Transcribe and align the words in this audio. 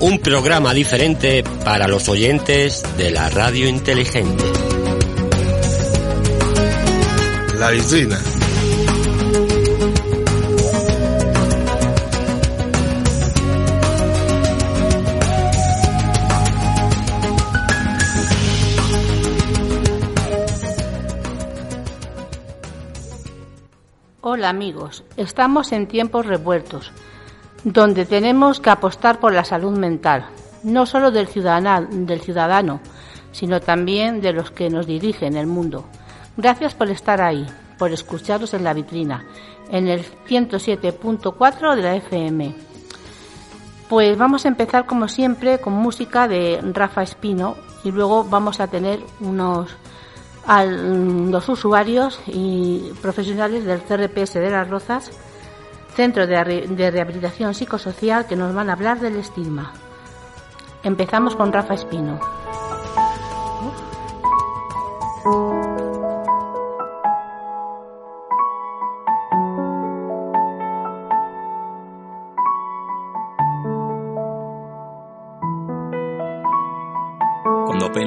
un 0.00 0.18
programa 0.18 0.74
diferente 0.74 1.42
para 1.64 1.88
los 1.88 2.08
oyentes 2.08 2.82
de 2.96 3.10
la 3.10 3.30
radio 3.30 3.68
inteligente. 3.68 4.44
La 7.58 7.70
vitrina. 7.70 8.18
Hola 24.28 24.50
amigos, 24.50 25.04
estamos 25.16 25.72
en 25.72 25.86
tiempos 25.86 26.26
revueltos, 26.26 26.92
donde 27.66 28.06
tenemos 28.06 28.60
que 28.60 28.70
apostar 28.70 29.18
por 29.18 29.34
la 29.34 29.44
salud 29.44 29.76
mental, 29.76 30.26
no 30.62 30.86
solo 30.86 31.10
del 31.10 31.26
ciudadano, 31.26 31.88
del 31.90 32.20
ciudadano, 32.20 32.78
sino 33.32 33.60
también 33.60 34.20
de 34.20 34.32
los 34.32 34.52
que 34.52 34.70
nos 34.70 34.86
dirigen 34.86 35.36
el 35.36 35.48
mundo. 35.48 35.84
Gracias 36.36 36.74
por 36.74 36.88
estar 36.90 37.20
ahí, 37.20 37.44
por 37.76 37.90
escucharnos 37.90 38.54
en 38.54 38.62
la 38.62 38.72
vitrina, 38.72 39.24
en 39.68 39.88
el 39.88 40.04
107.4 40.28 41.74
de 41.74 41.82
la 41.82 41.96
FM. 41.96 42.54
Pues 43.88 44.16
vamos 44.16 44.44
a 44.44 44.48
empezar 44.48 44.86
como 44.86 45.08
siempre 45.08 45.58
con 45.58 45.72
música 45.72 46.28
de 46.28 46.60
Rafa 46.72 47.02
Espino 47.02 47.56
y 47.82 47.90
luego 47.90 48.22
vamos 48.22 48.60
a 48.60 48.68
tener 48.68 49.00
unos 49.18 49.76
a 50.46 50.64
los 50.64 51.48
usuarios 51.48 52.20
y 52.28 52.92
profesionales 53.02 53.64
del 53.64 53.80
CRPS 53.80 54.34
de 54.34 54.50
las 54.50 54.70
Rozas, 54.70 55.10
Centro 55.96 56.26
de, 56.26 56.44
Re- 56.44 56.66
de 56.68 56.90
Rehabilitación 56.90 57.54
Psicosocial, 57.54 58.26
que 58.26 58.36
nos 58.36 58.54
van 58.54 58.68
a 58.68 58.74
hablar 58.74 59.00
del 59.00 59.16
estigma. 59.16 59.72
Empezamos 60.82 61.34
con 61.34 61.52
Rafa 61.52 61.74
Espino. 61.74 62.20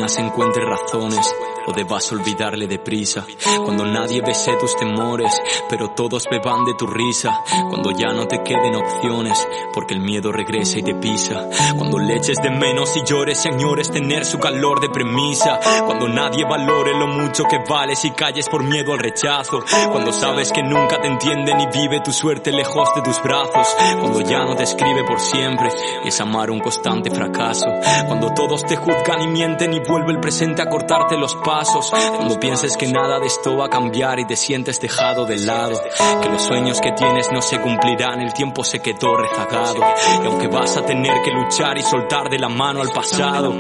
Apenas 0.09 0.17
encuentres 0.17 0.65
razones 0.65 1.35
o 1.67 1.73
debas 1.73 2.11
olvidarle 2.11 2.67
deprisa. 2.67 3.25
Cuando 3.63 3.85
nadie 3.85 4.21
bese 4.21 4.53
tus 4.59 4.75
temores, 4.75 5.31
pero 5.69 5.89
todos 5.89 6.25
beban 6.29 6.65
de 6.65 6.73
tu 6.73 6.87
risa. 6.87 7.43
Cuando 7.69 7.91
ya 7.91 8.07
no 8.07 8.27
te 8.27 8.41
queden 8.41 8.75
opciones, 8.75 9.47
porque 9.73 9.93
el 9.93 9.99
miedo 9.99 10.31
regresa 10.31 10.79
y 10.79 10.83
te 10.83 10.95
pisa. 10.95 11.47
Cuando 11.77 11.99
le 11.99 12.17
eches 12.17 12.37
de 12.41 12.49
menos 12.49 12.95
y 12.97 13.03
llores 13.05 13.45
y 13.45 13.49
añores 13.49 13.91
tener 13.91 14.25
su 14.25 14.39
calor 14.39 14.79
de 14.79 14.89
premisa. 14.89 15.59
Cuando 15.85 16.07
nadie 16.07 16.43
valore 16.45 16.97
lo 16.97 17.07
mucho 17.07 17.43
que 17.43 17.59
vales 17.69 18.03
y 18.05 18.11
calles 18.11 18.49
por 18.49 18.63
miedo 18.63 18.93
al 18.93 18.99
rechazo. 18.99 19.63
Cuando 19.91 20.11
sabes 20.11 20.51
que 20.51 20.63
nunca 20.63 20.99
te 21.01 21.07
entienden 21.07 21.59
y 21.61 21.67
vive 21.67 22.01
tu 22.01 22.11
suerte 22.11 22.51
lejos 22.51 22.89
de 22.95 23.01
tus 23.01 23.21
brazos. 23.21 23.75
Cuando 23.99 24.21
ya 24.21 24.43
no 24.43 24.55
te 24.55 24.63
escribe 24.63 25.03
por 25.03 25.19
siempre 25.19 25.69
es 26.03 26.19
amar 26.19 26.49
un 26.49 26.59
constante 26.59 27.11
fracaso. 27.11 27.67
Cuando 28.07 28.33
todos 28.33 28.65
te 28.65 28.75
juzgan 28.75 29.21
y 29.21 29.27
mienten 29.27 29.73
y 29.73 29.79
vuelve 29.99 30.13
el 30.13 30.19
presente 30.19 30.61
a 30.61 30.69
cortarte 30.69 31.17
los 31.17 31.35
pasos. 31.35 31.91
Cuando 32.15 32.39
pienses 32.39 32.77
que 32.77 32.87
nada 32.87 33.19
de 33.19 33.27
esto 33.27 33.57
va 33.57 33.65
a 33.65 33.69
cambiar 33.69 34.19
y 34.19 34.25
te 34.25 34.35
sientes 34.35 34.79
dejado 34.79 35.25
de 35.25 35.37
lado. 35.39 35.79
Que 36.21 36.29
los 36.29 36.41
sueños 36.41 36.79
que 36.79 36.91
tienes 36.93 37.31
no 37.31 37.41
se 37.41 37.59
cumplirán, 37.59 38.21
el 38.21 38.33
tiempo 38.33 38.63
se 38.63 38.79
quedó 38.79 39.17
rezagado. 39.17 39.81
Y 40.23 40.25
aunque 40.25 40.47
vas 40.47 40.77
a 40.77 40.85
tener 40.85 41.21
que 41.21 41.31
luchar 41.31 41.77
y 41.77 41.81
soltar 41.81 42.29
de 42.29 42.39
la 42.39 42.49
mano 42.49 42.81
al 42.81 42.91
pasado, 42.91 43.53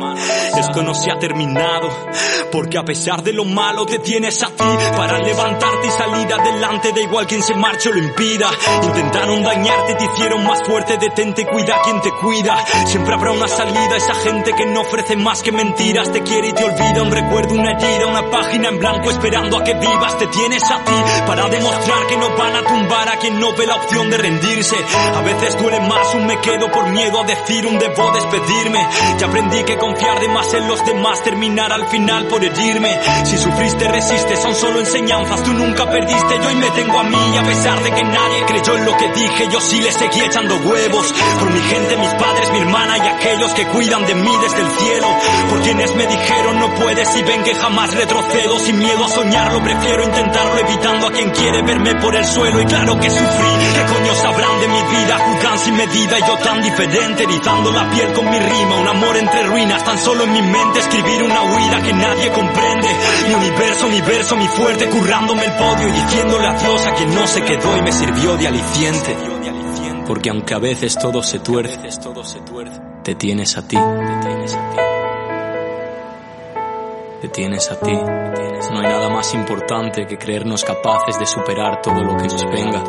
esto 0.57 0.81
no 0.81 0.93
se 0.93 1.11
ha 1.11 1.19
terminado. 1.19 1.89
Porque 2.51 2.77
a 2.77 2.83
pesar 2.83 3.21
de 3.21 3.33
lo 3.33 3.45
malo 3.45 3.85
te 3.85 3.99
tienes 3.99 4.41
a 4.43 4.47
ti 4.47 4.63
para 4.95 5.19
levantarte 5.19 5.87
y 5.87 5.91
salir 5.91 6.33
adelante, 6.33 6.91
da 6.93 7.01
igual 7.01 7.27
quien 7.27 7.43
se 7.43 7.55
marche 7.55 7.89
o 7.89 7.93
lo 7.93 7.99
impida. 7.99 8.49
Intentaron 8.83 9.43
dañarte, 9.43 9.95
te 9.95 10.05
hicieron 10.05 10.45
más 10.45 10.63
fuerte, 10.63 10.97
detente 10.97 11.41
y 11.41 11.45
cuida 11.45 11.81
quien 11.83 12.01
te 12.01 12.11
cuida. 12.11 12.57
Siempre 12.85 13.13
habrá 13.13 13.31
una 13.31 13.47
salida, 13.47 13.97
esa 13.97 14.15
gente 14.15 14.53
que 14.53 14.65
no 14.65 14.81
ofrece 14.81 15.15
más 15.15 15.43
que 15.43 15.51
mentiras, 15.51 16.11
quiere 16.21 16.49
y 16.49 16.53
te 16.53 16.63
olvida. 16.63 17.01
Un 17.01 17.11
recuerdo, 17.11 17.53
una 17.55 17.71
herida, 17.71 18.07
una 18.07 18.29
página 18.29 18.69
en 18.69 18.79
blanco 18.79 19.09
esperando 19.09 19.57
a 19.57 19.63
que 19.63 19.73
vivas. 19.73 20.17
Te 20.17 20.27
tienes 20.27 20.63
a 20.63 20.83
ti 20.83 20.93
para 21.27 21.47
demostrar 21.49 22.07
que 22.07 22.17
no 22.17 22.35
van 22.37 22.55
a 22.55 22.63
tumbar 22.63 23.09
a 23.09 23.17
quien 23.17 23.39
no 23.39 23.53
ve 23.55 23.65
la 23.65 23.75
opción 23.75 24.09
de 24.09 24.17
rendirse. 24.17 24.75
A 25.15 25.21
veces 25.21 25.57
duele 25.57 25.79
más 25.81 26.15
un 26.15 26.25
me 26.25 26.39
quedo 26.41 26.71
por 26.71 26.87
miedo 26.89 27.21
a 27.21 27.23
decir 27.25 27.65
un 27.65 27.79
debo 27.79 28.11
despedirme. 28.11 28.87
Ya 29.17 29.27
aprendí 29.27 29.63
que 29.63 29.77
confiar 29.77 30.19
de 30.19 30.27
más 30.29 30.53
en 30.53 30.67
los 30.67 30.85
demás 30.85 31.23
terminar 31.23 31.71
al 31.71 31.87
final 31.87 32.27
por 32.27 32.43
herirme. 32.43 32.99
Si 33.25 33.37
sufriste, 33.37 33.87
resistes, 33.87 34.39
son 34.39 34.55
solo 34.55 34.79
enseñanzas. 34.79 35.43
Tú 35.43 35.53
nunca 35.53 35.89
perdiste, 35.89 36.39
yo 36.41 36.47
hoy 36.49 36.55
me 36.55 36.69
tengo 36.71 36.99
a 36.99 37.03
mí. 37.03 37.17
Y 37.33 37.37
a 37.37 37.43
pesar 37.43 37.83
de 37.83 37.91
que 37.91 38.03
nadie 38.03 38.45
creyó 38.47 38.77
en 38.77 38.85
lo 38.85 38.97
que 38.97 39.09
dije, 39.09 39.47
yo 39.51 39.59
sí 39.59 39.79
le 39.81 39.91
seguí 39.91 40.21
echando 40.21 40.55
huevos. 40.57 41.13
Por 41.39 41.51
mi 41.51 41.61
gente, 41.61 41.97
mis 41.97 42.13
padres, 42.15 42.51
mi 42.51 42.59
hermana 42.59 42.97
y 42.97 43.07
aquellos 43.07 43.53
que 43.53 43.65
cuidan 43.67 44.05
de 44.05 44.15
mí 44.15 44.31
desde 44.41 44.61
el 44.61 44.71
cielo. 44.71 45.07
Por 45.49 45.61
quienes 45.61 45.95
me 45.95 46.07
dijeron 46.09 46.59
no 46.59 46.73
puedes 46.75 47.15
y 47.15 47.23
ven 47.23 47.43
que 47.43 47.55
jamás 47.55 47.93
retrocedo. 47.93 48.59
Sin 48.59 48.79
miedo 48.79 49.05
a 49.05 49.09
soñarlo, 49.09 49.63
prefiero 49.63 50.03
intentarlo 50.03 50.59
evitando 50.59 51.07
a 51.07 51.11
quien 51.11 51.29
quiere 51.29 51.61
verme 51.61 51.95
por 51.95 52.15
el 52.15 52.25
suelo. 52.25 52.61
Y 52.61 52.65
claro 52.65 52.99
que 52.99 53.09
sufrí, 53.09 53.51
¿qué 53.75 53.93
coño 53.93 54.15
sabrán 54.15 54.59
de 54.61 54.67
mi 54.67 54.81
vida? 54.81 55.17
Juzgan 55.19 55.59
sin 55.59 55.75
medida 55.75 56.19
y 56.19 56.21
yo 56.21 56.37
tan 56.37 56.61
diferente, 56.61 57.23
erizando 57.23 57.71
la 57.71 57.89
piel 57.89 58.13
con 58.13 58.29
mi 58.29 58.39
rima. 58.39 58.75
Un 58.79 58.87
amor 58.87 59.17
entre 59.17 59.43
ruinas, 59.43 59.83
tan 59.83 59.97
solo 59.97 60.23
en 60.23 60.33
mi 60.33 60.41
mente 60.41 60.79
escribir 60.79 61.23
una 61.23 61.41
huida 61.41 61.81
que 61.83 61.93
nadie 61.93 62.31
comprende. 62.31 62.87
Mi 63.27 63.33
universo, 63.35 63.87
mi 63.87 64.01
verso, 64.01 64.35
mi 64.35 64.47
fuerte, 64.47 64.89
currándome 64.89 65.45
el 65.45 65.51
podio 65.53 65.87
y 65.87 65.91
diciéndole 65.91 66.47
adiós 66.47 66.87
a 66.87 66.93
quien 66.95 67.15
no 67.15 67.27
se 67.27 67.43
quedó 67.43 67.77
y 67.77 67.81
me 67.81 67.91
sirvió 67.91 68.35
de 68.37 68.47
aliciente. 68.47 69.17
Porque 70.07 70.31
aunque 70.31 70.55
a 70.55 70.59
veces 70.59 70.97
todo 70.97 71.21
se 71.21 71.39
tuerce, 71.39 71.77
te 73.03 73.15
tienes 73.15 73.57
a. 73.57 73.61
Te 73.61 73.75
tienes 74.27 74.53
a 74.55 74.69
ti. 74.71 74.88
No 78.71 78.79
hay 78.79 78.87
nada 78.87 79.09
más 79.09 79.33
importante 79.33 80.05
que 80.05 80.17
creernos 80.17 80.63
capaces 80.63 81.19
de 81.19 81.25
superar 81.25 81.81
todo 81.81 82.03
lo 82.03 82.15
que 82.15 82.23
nos 82.23 82.45
venga. 82.45 82.83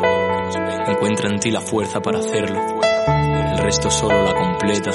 Encuentra 0.87 1.29
en 1.29 1.39
ti 1.39 1.51
la 1.51 1.61
fuerza 1.61 2.01
para 2.01 2.19
hacerlo. 2.19 2.59
El 3.51 3.57
resto 3.57 3.89
solo 3.89 4.23
la 4.23 4.33
completa. 4.33 4.91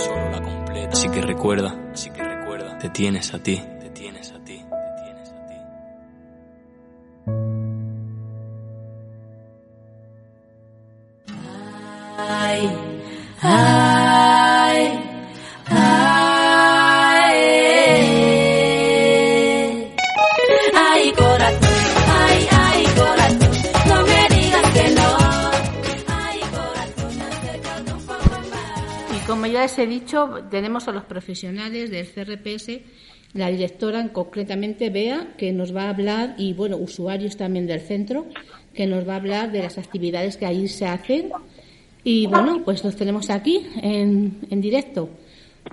Así 0.91 1.09
que 1.09 1.21
recuerda, 1.21 2.79
te 2.79 2.89
tienes 2.91 3.35
a 3.35 3.43
ti. 3.43 3.63
Te 3.81 3.91
tienes 3.91 4.33
a 4.33 4.45
ti. 4.45 4.65
Como 29.27 29.47
ya 29.47 29.63
les 29.63 29.79
he 29.79 29.87
dicho, 29.87 30.45
tenemos 30.51 30.87
a 30.87 30.93
los 30.93 31.05
profesionales 31.05 31.91
del 31.91 32.07
CRPS, 32.07 32.81
la 33.33 33.49
directora 33.49 34.09
concretamente 34.13 34.89
Bea, 34.89 35.35
que 35.37 35.53
nos 35.53 35.75
va 35.75 35.85
a 35.85 35.91
hablar, 35.91 36.35
y 36.39 36.53
bueno, 36.55 36.77
usuarios 36.77 37.37
también 37.37 37.67
del 37.67 37.81
centro, 37.81 38.27
que 38.73 38.87
nos 38.87 39.07
va 39.07 39.15
a 39.15 39.17
hablar 39.17 39.51
de 39.51 39.63
las 39.63 39.79
actividades 39.79 40.37
que 40.37 40.47
allí 40.47 40.69
se 40.69 40.87
hacen. 40.87 41.33
Y 42.05 42.27
bueno, 42.29 42.63
pues 42.65 42.85
los 42.85 42.95
tenemos 42.95 43.29
aquí 43.31 43.67
en, 43.83 44.39
en 44.49 44.61
directo. 44.61 45.09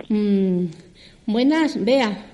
Mm, 0.08 0.66
buenas, 1.26 1.82
Bea. 1.82 2.26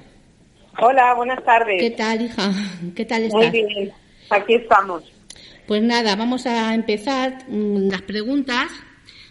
Hola, 0.81 1.14
buenas 1.14 1.44
tardes. 1.44 1.81
¿Qué 1.81 1.90
tal, 1.90 2.23
hija? 2.23 2.50
¿Qué 2.96 3.05
tal 3.05 3.25
estás? 3.25 3.40
Muy 3.40 3.50
bien, 3.50 3.93
aquí 4.31 4.55
estamos. 4.55 5.02
Pues 5.66 5.82
nada, 5.82 6.16
vamos 6.16 6.46
a 6.46 6.75
empezar 6.75 7.44
mm, 7.46 7.90
las 7.90 8.02
preguntas 8.02 8.70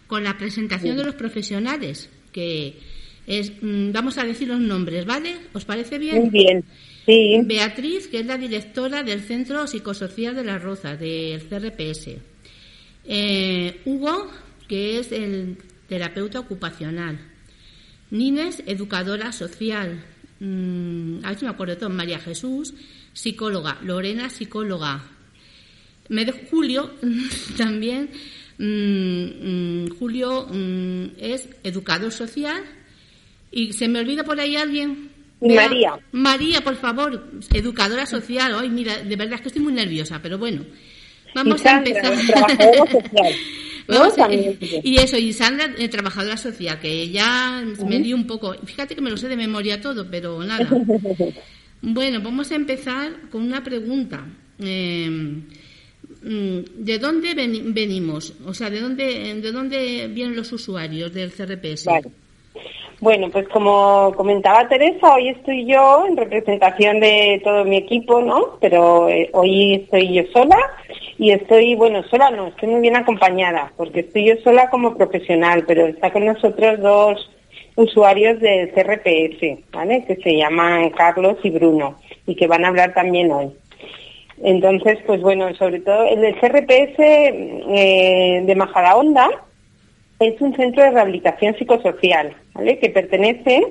con 0.10 0.24
la 0.24 0.38
presentación 0.40 0.98
de 0.98 1.04
los 1.04 1.14
profesionales, 1.16 2.10
que 2.34 2.80
Es, 3.28 3.54
mm, 3.62 3.92
vamos 3.92 4.18
a 4.18 4.26
decir 4.26 4.48
los 4.48 4.60
nombres, 4.60 5.06
¿vale? 5.06 5.36
¿Os 5.54 5.64
parece 5.64 6.00
bien? 6.00 6.18
Muy 6.18 6.30
bien. 6.32 6.66
Sí. 7.06 7.40
Beatriz, 7.46 8.08
que 8.08 8.22
es 8.22 8.26
la 8.26 8.40
directora 8.40 9.04
del 9.04 9.22
Centro 9.22 9.68
Psicosocial 9.68 10.36
de 10.36 10.44
Las 10.44 10.64
Rozas, 10.64 11.00
del 11.00 11.44
CRPS. 11.48 12.18
Eh, 13.06 13.82
Hugo, 13.86 14.32
que 14.68 15.00
es 15.00 15.12
el 15.12 15.58
terapeuta 15.88 16.40
ocupacional. 16.40 17.20
Nines, 18.10 18.64
educadora 18.66 19.32
social. 19.32 20.04
Mm, 20.40 21.24
a 21.24 21.30
ver 21.30 21.38
si 21.38 21.46
me 21.46 21.52
acuerdo 21.52 21.76
de 21.76 21.80
todo. 21.82 21.90
María 21.92 22.18
Jesús, 22.18 22.74
psicóloga. 23.14 23.78
Lorena, 23.84 24.32
psicóloga. 24.32 25.04
Me 26.08 26.26
de 26.26 26.32
Julio 26.32 26.96
también. 27.58 28.10
Mm, 28.60 29.84
mm, 29.86 29.90
Julio 29.98 30.46
mm, 30.52 31.06
es 31.18 31.50
educador 31.64 32.12
social. 32.12 32.62
Y 33.52 33.74
se 33.74 33.88
me 33.88 34.00
olvida 34.00 34.24
por 34.24 34.40
ahí 34.40 34.56
alguien. 34.56 35.10
María. 35.42 35.94
María, 36.12 36.62
por 36.62 36.76
favor, 36.76 37.26
educadora 37.54 38.06
social. 38.06 38.54
Ay, 38.60 38.70
mira, 38.70 38.98
de 39.02 39.16
verdad 39.16 39.36
es 39.36 39.42
que 39.42 39.48
estoy 39.48 39.64
muy 39.64 39.74
nerviosa, 39.74 40.20
pero 40.22 40.38
bueno. 40.38 40.64
Vamos 41.34 41.66
a 41.66 41.78
empezar. 41.78 42.16
social. 42.16 42.46
¿no? 43.88 44.00
Vamos 44.00 44.14
a- 44.14 44.18
También. 44.28 44.58
y 44.84 44.98
eso, 44.98 45.18
y 45.18 45.34
Sandra, 45.34 45.72
eh, 45.78 45.88
trabajadora 45.90 46.38
social, 46.38 46.80
que 46.80 47.10
ya 47.10 47.64
me 47.88 48.00
di 48.00 48.14
un 48.14 48.28
poco. 48.28 48.54
Fíjate 48.66 48.94
que 48.94 49.02
me 49.02 49.10
lo 49.10 49.18
sé 49.18 49.28
de 49.28 49.36
memoria 49.38 49.82
todo, 49.82 50.08
pero 50.10 50.44
nada. 50.44 50.68
Bueno, 51.82 52.20
vamos 52.22 52.52
a 52.52 52.56
empezar 52.56 53.30
con 53.32 53.42
una 53.42 53.64
pregunta. 53.64 54.28
Eh, 54.60 55.10
¿De 56.22 57.00
dónde 57.00 57.34
veni- 57.34 57.62
venimos? 57.74 58.34
O 58.46 58.54
sea, 58.54 58.70
¿de 58.70 58.82
dónde, 58.82 59.36
¿de 59.42 59.52
dónde 59.52 60.08
vienen 60.08 60.36
los 60.36 60.52
usuarios 60.52 61.14
del 61.14 61.32
CRPS? 61.32 61.88
Bueno, 63.02 63.30
pues 63.32 63.48
como 63.48 64.12
comentaba 64.18 64.68
Teresa, 64.68 65.14
hoy 65.16 65.30
estoy 65.30 65.66
yo 65.66 66.06
en 66.06 66.18
representación 66.18 67.00
de 67.00 67.40
todo 67.42 67.64
mi 67.64 67.78
equipo, 67.78 68.22
¿no? 68.22 68.58
Pero 68.60 69.08
eh, 69.08 69.30
hoy 69.32 69.76
estoy 69.76 70.14
yo 70.14 70.24
sola 70.34 70.58
y 71.18 71.32
estoy, 71.32 71.76
bueno, 71.76 72.04
sola 72.10 72.30
no, 72.32 72.48
estoy 72.48 72.68
muy 72.68 72.82
bien 72.82 72.98
acompañada, 72.98 73.72
porque 73.78 74.02
estoy 74.02 74.26
yo 74.26 74.34
sola 74.44 74.70
como 74.70 74.98
profesional, 74.98 75.64
pero 75.66 75.86
está 75.88 76.12
con 76.12 76.26
nosotros 76.26 76.82
dos 76.82 77.32
usuarios 77.78 78.42
del 78.42 78.70
CRPS, 78.74 79.60
¿vale? 79.72 80.04
Que 80.06 80.18
se 80.18 80.36
llaman 80.36 80.90
Carlos 80.90 81.38
y 81.44 81.52
Bruno 81.52 81.96
y 82.28 82.36
que 82.36 82.48
van 82.48 82.66
a 82.66 82.68
hablar 82.68 82.94
también 82.94 83.32
hoy. 83.32 83.48
Entonces, 84.44 85.00
pues 85.06 85.22
bueno, 85.22 85.54
sobre 85.56 85.80
todo 85.82 86.04
el 86.06 86.36
CRPS 86.40 86.96
eh, 87.00 88.44
de 88.46 88.56
Majadahonda, 88.56 89.30
es 90.20 90.40
un 90.42 90.56
centro 90.56 90.84
de 90.84 90.92
rehabilitación 90.92 91.56
psicosocial, 91.56 92.36
¿vale? 92.54 92.78
que 92.80 92.90
pertenece 92.90 93.64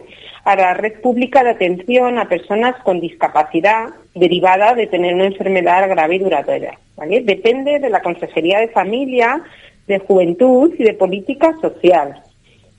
a 0.44 0.56
la 0.56 0.74
red 0.74 1.00
pública 1.00 1.44
de 1.44 1.50
atención 1.50 2.18
a 2.18 2.28
personas 2.28 2.74
con 2.82 3.00
discapacidad 3.00 3.88
derivada 4.14 4.74
de 4.74 4.86
tener 4.86 5.14
una 5.14 5.26
enfermedad 5.26 5.88
grave 5.88 6.16
y 6.16 6.18
duradera. 6.20 6.78
Depende 7.06 7.78
de 7.78 7.90
la 7.90 8.02
Consejería 8.02 8.60
de 8.60 8.68
Familia, 8.68 9.42
de 9.86 9.98
Juventud 9.98 10.74
y 10.78 10.84
de 10.84 10.94
Política 10.94 11.54
Social 11.60 12.22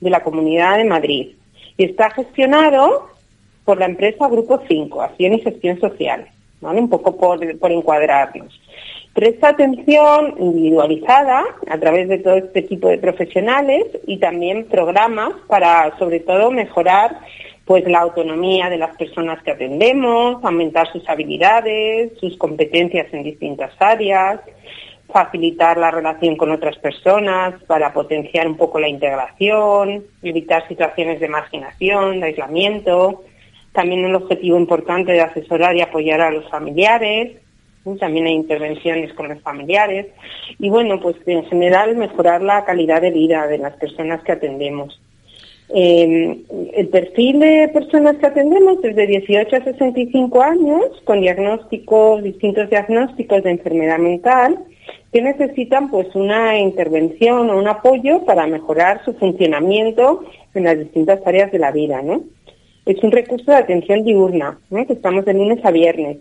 de 0.00 0.10
la 0.10 0.22
Comunidad 0.22 0.78
de 0.78 0.84
Madrid. 0.84 1.28
Y 1.76 1.84
está 1.84 2.10
gestionado 2.10 3.08
por 3.64 3.78
la 3.78 3.86
empresa 3.86 4.28
Grupo 4.28 4.60
5, 4.66 5.02
Acción 5.02 5.34
y 5.34 5.40
Gestión 5.40 5.78
Social, 5.80 6.26
un 6.60 6.88
poco 6.88 7.16
por, 7.16 7.58
por 7.58 7.72
encuadrarnos. 7.72 8.60
Presta 9.14 9.48
atención 9.48 10.34
individualizada 10.38 11.44
a 11.68 11.78
través 11.78 12.08
de 12.08 12.18
todo 12.18 12.36
este 12.36 12.62
tipo 12.62 12.88
de 12.88 12.98
profesionales 12.98 13.86
y 14.06 14.18
también 14.18 14.66
programas 14.66 15.32
para, 15.48 15.98
sobre 15.98 16.20
todo, 16.20 16.50
mejorar 16.50 17.18
pues 17.64 17.84
la 17.86 18.00
autonomía 18.00 18.68
de 18.68 18.78
las 18.78 18.96
personas 18.96 19.42
que 19.42 19.52
atendemos, 19.52 20.44
aumentar 20.44 20.90
sus 20.92 21.08
habilidades, 21.08 22.12
sus 22.18 22.36
competencias 22.36 23.06
en 23.12 23.22
distintas 23.22 23.72
áreas, 23.78 24.40
facilitar 25.12 25.76
la 25.76 25.90
relación 25.90 26.36
con 26.36 26.50
otras 26.50 26.76
personas 26.78 27.62
para 27.64 27.92
potenciar 27.92 28.46
un 28.46 28.56
poco 28.56 28.80
la 28.80 28.88
integración, 28.88 30.04
evitar 30.22 30.66
situaciones 30.68 31.20
de 31.20 31.28
marginación, 31.28 32.20
de 32.20 32.26
aislamiento. 32.26 33.24
También 33.72 34.04
el 34.04 34.14
objetivo 34.14 34.58
importante 34.58 35.12
de 35.12 35.20
asesorar 35.20 35.76
y 35.76 35.80
apoyar 35.80 36.20
a 36.20 36.30
los 36.30 36.48
familiares. 36.50 37.36
También 37.98 38.26
hay 38.26 38.34
intervenciones 38.34 39.12
con 39.14 39.28
los 39.28 39.40
familiares. 39.42 40.06
Y 40.58 40.68
bueno, 40.68 41.00
pues 41.00 41.16
en 41.26 41.44
general 41.44 41.96
mejorar 41.96 42.42
la 42.42 42.64
calidad 42.64 43.00
de 43.00 43.10
vida 43.10 43.46
de 43.46 43.58
las 43.58 43.74
personas 43.74 44.22
que 44.22 44.32
atendemos. 44.32 45.00
Eh, 45.72 46.36
el 46.74 46.88
perfil 46.88 47.38
de 47.38 47.70
personas 47.72 48.16
que 48.16 48.26
atendemos 48.26 48.82
es 48.82 48.96
de 48.96 49.06
18 49.06 49.56
a 49.56 49.64
65 49.64 50.42
años, 50.42 50.84
con 51.04 51.20
diagnósticos, 51.20 52.24
distintos 52.24 52.68
diagnósticos 52.70 53.44
de 53.44 53.52
enfermedad 53.52 53.98
mental, 53.98 54.58
que 55.12 55.22
necesitan 55.22 55.90
pues 55.90 56.12
una 56.14 56.58
intervención 56.58 57.50
o 57.50 57.58
un 57.58 57.68
apoyo 57.68 58.24
para 58.24 58.46
mejorar 58.48 59.04
su 59.04 59.14
funcionamiento 59.14 60.24
en 60.54 60.64
las 60.64 60.78
distintas 60.78 61.20
áreas 61.24 61.52
de 61.52 61.58
la 61.60 61.70
vida, 61.70 62.02
¿no? 62.02 62.22
Es 62.86 63.02
un 63.02 63.12
recurso 63.12 63.50
de 63.50 63.58
atención 63.58 64.04
diurna, 64.04 64.58
que 64.70 64.92
estamos 64.92 65.24
de 65.24 65.34
lunes 65.34 65.64
a 65.64 65.70
viernes. 65.70 66.18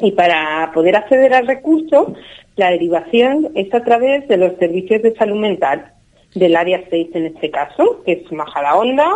Y 0.00 0.12
para 0.12 0.70
poder 0.72 0.96
acceder 0.96 1.34
al 1.34 1.46
recurso, 1.46 2.14
la 2.56 2.70
derivación 2.70 3.50
es 3.54 3.72
a 3.74 3.82
través 3.82 4.26
de 4.28 4.36
los 4.36 4.54
servicios 4.58 5.02
de 5.02 5.14
salud 5.14 5.38
mental, 5.38 5.92
del 6.34 6.56
área 6.56 6.82
6 6.90 7.08
en 7.14 7.26
este 7.26 7.50
caso, 7.50 8.02
que 8.04 8.12
es 8.12 8.32
Majadahonda, 8.32 9.08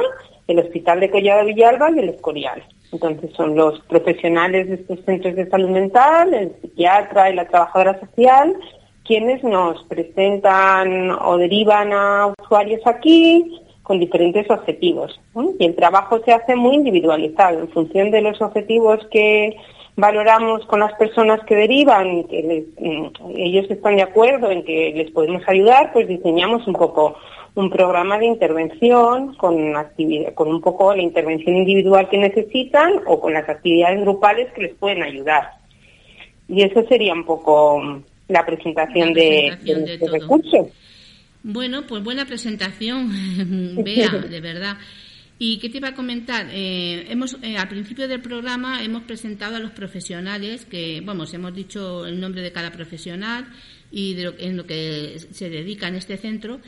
el 0.49 0.59
Hospital 0.59 1.01
de 1.01 1.11
Collado 1.11 1.45
Villalba 1.45 1.91
y 1.91 1.99
el 1.99 2.09
Escorial. 2.11 2.63
Entonces 2.93 3.31
son 3.35 3.57
los 3.57 3.81
profesionales 3.81 4.69
de 4.69 4.75
estos 4.75 5.01
centros 5.05 5.35
de 5.35 5.49
salud 5.49 5.71
mental, 5.71 6.35
el 6.35 6.53
psiquiatra 6.61 7.31
y 7.31 7.35
la 7.35 7.49
trabajadora 7.49 7.99
social, 8.01 8.55
quienes 9.05 9.43
nos 9.43 9.83
presentan 9.85 11.11
o 11.11 11.37
derivan 11.37 11.93
a 11.93 12.33
usuarios 12.39 12.81
aquí 12.87 13.61
con 13.83 13.99
diferentes 13.99 14.49
objetivos. 14.51 15.21
¿no? 15.35 15.51
Y 15.59 15.65
el 15.67 15.75
trabajo 15.75 16.21
se 16.25 16.33
hace 16.33 16.55
muy 16.57 16.77
individualizado 16.77 17.59
en 17.61 17.69
función 17.69 18.11
de 18.11 18.21
los 18.23 18.41
objetivos 18.41 19.01
que 19.11 19.57
valoramos 19.97 20.65
con 20.67 20.81
las 20.81 20.93
personas 20.95 21.41
que 21.47 21.55
derivan, 21.55 22.25
que 22.25 22.43
les- 22.43 22.81
mm, 22.81 23.37
ellos 23.37 23.71
están 23.71 23.97
de 23.97 24.03
acuerdo 24.03 24.51
en 24.51 24.63
que 24.65 24.93
les 24.97 25.11
podemos 25.11 25.43
ayudar, 25.47 25.93
pues 25.93 26.09
diseñamos 26.09 26.67
un 26.67 26.75
poco 26.75 27.17
un 27.55 27.69
programa 27.69 28.19
de 28.19 28.25
intervención 28.27 29.35
con 29.35 29.77
actividad, 29.77 30.33
con 30.33 30.49
un 30.49 30.63
poco 30.63 30.95
la 30.95 31.03
intervención 31.03 31.55
individual 31.57 32.09
que 32.09 32.17
necesitan 32.17 33.03
o 33.07 33.21
con 33.21 33.35
las 33.35 33.47
actividades 33.47 34.01
grupales 34.01 34.51
que 34.55 34.63
les 34.63 34.75
pueden 34.77 35.03
ayudar. 35.03 35.51
Y 36.49 36.63
eso 36.63 36.83
sería 36.89 37.13
un 37.13 37.25
poco 37.27 37.83
la 38.29 38.47
presentación, 38.47 39.09
La 39.09 39.15
de, 39.15 39.29
presentación 39.51 39.85
de 39.85 39.91
de 39.93 39.99
nuestro 39.99 40.07
todo. 40.07 40.19
recurso. 40.19 40.69
Bueno, 41.43 41.87
pues 41.87 42.03
buena 42.03 42.27
presentación, 42.27 43.11
Bea, 43.85 44.11
de 44.11 44.41
verdad. 44.41 44.79
¿Y 45.39 45.59
qué 45.59 45.69
te 45.69 45.79
iba 45.79 45.89
a 45.89 45.95
comentar? 45.95 46.49
Eh, 46.53 47.07
hemos 47.11 47.37
eh, 47.43 47.57
Al 47.57 47.69
principio 47.69 48.07
del 48.07 48.21
programa 48.21 48.83
hemos 48.85 49.03
presentado 49.03 49.57
a 49.57 49.59
los 49.59 49.73
profesionales, 49.73 50.67
que, 50.67 51.01
vamos, 51.01 51.35
hemos 51.35 51.55
dicho 51.55 52.07
el 52.07 52.21
nombre 52.21 52.43
de 52.43 52.53
cada 52.53 52.71
profesional 52.71 53.49
y 53.91 54.15
de 54.15 54.25
lo, 54.25 54.35
en 54.39 54.57
lo 54.57 54.67
que 54.67 55.19
se 55.33 55.51
dedica 55.51 55.89
en 55.89 55.97
este 55.97 56.17
centro. 56.17 56.61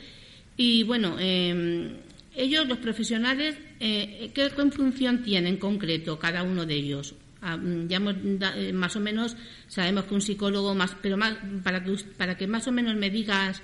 Y 0.57 0.83
bueno, 0.83 1.15
eh, 1.19 1.95
ellos, 2.35 2.67
los 2.67 2.79
profesionales, 2.79 3.57
eh, 3.79 4.31
¿qué, 4.33 4.49
qué 4.53 4.71
función 4.71 5.23
tienen 5.23 5.53
en 5.53 5.59
concreto 5.59 6.19
cada 6.19 6.43
uno 6.43 6.65
de 6.65 6.75
ellos? 6.75 7.15
Ah, 7.41 7.57
mm, 7.57 7.87
ya 7.87 7.97
hemos 7.97 8.15
eh, 8.55 8.73
más 8.73 8.95
o 8.95 8.99
menos 8.99 9.37
sabemos 9.67 10.05
que 10.05 10.15
un 10.15 10.21
psicólogo 10.21 10.75
más, 10.75 10.95
pero 11.01 11.15
más 11.15 11.37
para 11.63 11.83
que 11.83 11.95
para 12.17 12.35
que 12.37 12.47
más 12.47 12.67
o 12.67 12.71
menos 12.71 12.95
me 12.95 13.09
digas 13.09 13.61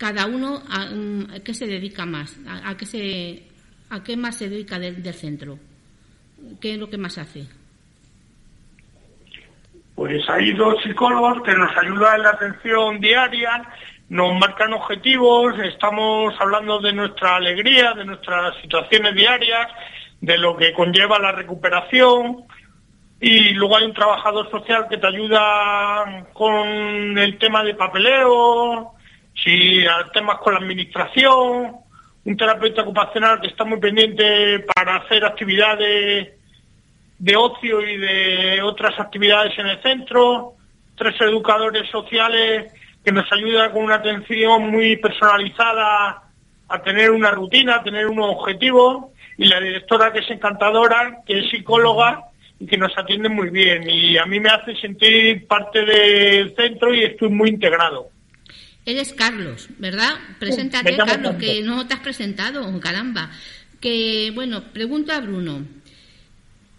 cada 0.00 0.24
uno 0.24 0.60
mm, 0.60 1.34
a 1.34 1.40
qué 1.40 1.52
se 1.52 1.66
dedica 1.66 2.06
más, 2.06 2.34
a, 2.48 2.74
qué 2.74 2.86
se 2.86 3.42
a 3.90 4.02
qué 4.02 4.16
más 4.16 4.38
se 4.38 4.48
dedica 4.48 4.78
del 4.78 5.12
centro, 5.12 5.58
qué 6.58 6.72
es 6.72 6.78
lo 6.78 6.88
que 6.88 6.96
más 6.96 7.18
hace. 7.18 7.44
Pues 9.94 10.26
hay 10.30 10.54
dos 10.54 10.82
psicólogos 10.82 11.42
que 11.42 11.52
nos 11.52 11.76
ayudan 11.76 12.16
en 12.16 12.22
la 12.22 12.30
atención 12.30 12.98
diaria, 12.98 13.68
nos 14.08 14.40
marcan 14.40 14.72
objetivos, 14.72 15.52
estamos 15.58 16.32
hablando 16.40 16.80
de 16.80 16.94
nuestra 16.94 17.36
alegría, 17.36 17.92
de 17.92 18.06
nuestras 18.06 18.56
situaciones 18.62 19.14
diarias, 19.14 19.68
de 20.22 20.38
lo 20.38 20.56
que 20.56 20.72
conlleva 20.72 21.18
la 21.18 21.32
recuperación. 21.32 22.44
Y 23.20 23.50
luego 23.50 23.76
hay 23.76 23.84
un 23.84 23.92
trabajador 23.92 24.50
social 24.50 24.86
que 24.88 24.96
te 24.96 25.06
ayuda 25.06 26.26
con 26.32 27.18
el 27.18 27.36
tema 27.38 27.62
de 27.62 27.74
papeleo, 27.74 28.94
si 29.42 29.84
temas 30.12 30.38
con 30.38 30.54
la 30.54 30.60
administración, 30.60 31.76
un 32.24 32.36
terapeuta 32.36 32.82
ocupacional 32.82 33.40
que 33.40 33.48
está 33.48 33.64
muy 33.64 33.78
pendiente 33.78 34.60
para 34.74 34.96
hacer 34.96 35.24
actividades 35.24 36.28
de 37.18 37.36
ocio 37.36 37.80
y 37.80 37.96
de 37.98 38.62
otras 38.62 38.98
actividades 38.98 39.58
en 39.58 39.66
el 39.66 39.82
centro, 39.82 40.54
tres 40.96 41.14
educadores 41.20 41.88
sociales 41.90 42.72
que 43.04 43.12
nos 43.12 43.30
ayudan 43.32 43.72
con 43.72 43.84
una 43.84 43.96
atención 43.96 44.70
muy 44.70 44.96
personalizada 44.96 46.22
a 46.68 46.82
tener 46.82 47.10
una 47.10 47.30
rutina, 47.30 47.76
a 47.76 47.82
tener 47.82 48.06
unos 48.06 48.36
objetivos 48.36 49.06
y 49.36 49.46
la 49.46 49.60
directora 49.60 50.12
que 50.12 50.20
es 50.20 50.30
encantadora, 50.30 51.22
que 51.26 51.38
es 51.38 51.50
psicóloga 51.50 52.24
y 52.58 52.66
que 52.66 52.76
nos 52.76 52.96
atiende 52.96 53.28
muy 53.28 53.48
bien. 53.48 53.88
Y 53.88 54.18
a 54.18 54.26
mí 54.26 54.38
me 54.38 54.50
hace 54.50 54.76
sentir 54.76 55.46
parte 55.46 55.84
del 55.84 56.54
centro 56.54 56.94
y 56.94 57.04
estoy 57.04 57.30
muy 57.30 57.48
integrado. 57.48 58.08
Eres 58.86 59.12
Carlos, 59.12 59.68
¿verdad? 59.78 60.10
Preséntate, 60.38 60.96
Carlos, 60.96 61.34
que 61.36 61.62
no 61.62 61.86
te 61.86 61.94
has 61.94 62.00
presentado, 62.00 62.80
caramba. 62.80 63.30
Que, 63.80 64.32
bueno, 64.34 64.64
pregunta 64.72 65.16
a 65.16 65.20
Bruno. 65.20 65.64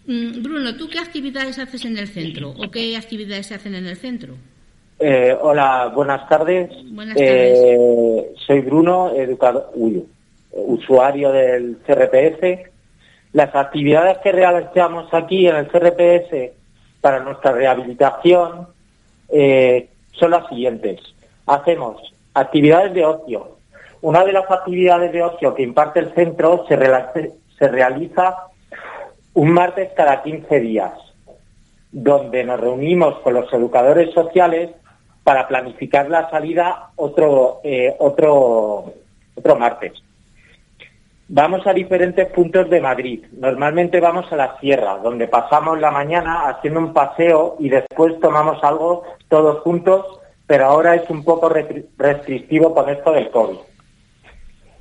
Mm, 0.06 0.42
Bruno, 0.42 0.76
¿tú 0.76 0.88
qué 0.88 0.98
actividades 0.98 1.58
haces 1.58 1.84
en 1.84 1.96
el 1.96 2.08
centro? 2.08 2.50
¿O 2.50 2.70
qué 2.70 2.96
actividades 2.96 3.46
se 3.46 3.54
hacen 3.54 3.74
en 3.74 3.86
el 3.86 3.96
centro? 3.96 4.34
Eh, 4.98 5.36
hola, 5.40 5.90
buenas 5.94 6.28
tardes. 6.28 6.70
Buenas 6.90 7.16
Eh, 7.18 8.32
soy 8.46 8.60
Bruno, 8.60 9.12
educador, 9.14 9.70
uy, 9.74 10.04
usuario 10.52 11.32
del 11.32 11.78
CRPS. 11.86 12.70
Las 13.32 13.54
actividades 13.54 14.18
que 14.18 14.32
realizamos 14.32 15.12
aquí 15.12 15.46
en 15.46 15.56
el 15.56 15.68
CRPS 15.68 16.52
para 17.00 17.20
nuestra 17.20 17.52
rehabilitación 17.52 18.68
eh, 19.28 19.88
son 20.12 20.30
las 20.32 20.46
siguientes. 20.48 21.00
Hacemos 21.46 21.96
actividades 22.34 22.94
de 22.94 23.04
ocio. 23.04 23.56
Una 24.00 24.24
de 24.24 24.32
las 24.32 24.50
actividades 24.50 25.12
de 25.12 25.22
ocio 25.22 25.54
que 25.54 25.62
imparte 25.62 26.00
el 26.00 26.12
centro 26.14 26.64
se, 26.68 26.76
realiza- 26.76 28.48
un 29.34 29.50
martes 29.52 29.90
cada 29.96 30.22
15 30.22 30.60
días 30.60 30.92
donde 31.90 32.44
nos 32.44 32.60
reunimos 32.60 33.18
con 33.20 33.34
los 33.34 33.52
educadores 33.52 34.12
sociales 34.12 34.70
para 35.24 35.46
planificar 35.46 36.10
la 36.10 36.28
salida 36.30 36.90
otro 36.96 37.60
eh, 37.62 37.94
otro 37.98 38.92
otro 39.36 39.56
martes. 39.56 39.92
Vamos 41.28 41.66
a 41.66 41.72
diferentes 41.72 42.28
puntos 42.32 42.68
de 42.68 42.80
Madrid. 42.80 43.24
Normalmente 43.32 44.00
vamos 44.00 44.30
a 44.32 44.36
la 44.36 44.58
sierra, 44.58 44.98
donde 44.98 45.28
pasamos 45.28 45.80
la 45.80 45.90
mañana 45.90 46.48
haciendo 46.48 46.80
un 46.80 46.92
paseo 46.92 47.56
y 47.58 47.70
después 47.70 48.20
tomamos 48.20 48.62
algo 48.62 49.04
todos 49.28 49.60
juntos, 49.62 50.04
pero 50.46 50.66
ahora 50.66 50.94
es 50.94 51.08
un 51.10 51.24
poco 51.24 51.48
restri- 51.48 51.86
restrictivo 51.96 52.74
con 52.74 52.88
esto 52.88 53.12
del 53.12 53.30
COVID. 53.30 53.58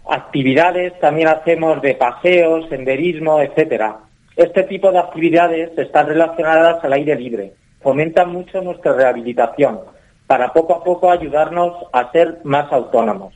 Actividades 0.09 0.99
también 0.99 1.27
hacemos 1.27 1.81
de 1.81 1.95
paseos, 1.95 2.67
senderismo, 2.69 3.41
etcétera. 3.41 3.99
Este 4.35 4.63
tipo 4.63 4.91
de 4.91 4.99
actividades 4.99 5.77
están 5.77 6.07
relacionadas 6.07 6.83
al 6.83 6.93
aire 6.93 7.15
libre, 7.15 7.53
fomentan 7.81 8.31
mucho 8.31 8.61
nuestra 8.61 8.93
rehabilitación 8.93 9.79
para 10.27 10.53
poco 10.53 10.75
a 10.75 10.83
poco 10.83 11.11
ayudarnos 11.11 11.75
a 11.91 12.11
ser 12.11 12.39
más 12.43 12.71
autónomos. 12.71 13.33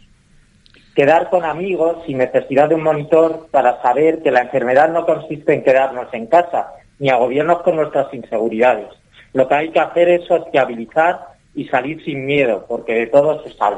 Quedar 0.95 1.29
con 1.29 1.43
amigos 1.43 1.97
sin 2.05 2.19
necesidad 2.19 2.69
de 2.69 2.75
un 2.75 2.83
monitor 2.83 3.47
para 3.51 3.81
saber 3.81 4.23
que 4.23 4.31
la 4.31 4.41
enfermedad 4.41 4.89
no 4.89 5.05
consiste 5.05 5.53
en 5.53 5.63
quedarnos 5.63 6.07
en 6.13 6.27
casa 6.27 6.71
ni 6.99 7.09
agobiarnos 7.09 7.61
con 7.63 7.75
nuestras 7.75 8.13
inseguridades. 8.13 8.87
Lo 9.33 9.47
que 9.47 9.55
hay 9.55 9.69
que 9.71 9.79
hacer 9.81 10.07
es 10.07 10.25
sociabilizar 10.25 11.34
y 11.55 11.65
salir 11.65 12.03
sin 12.03 12.25
miedo, 12.25 12.65
porque 12.67 12.93
de 12.93 13.07
todo 13.07 13.43
se 13.43 13.53
sale. 13.53 13.77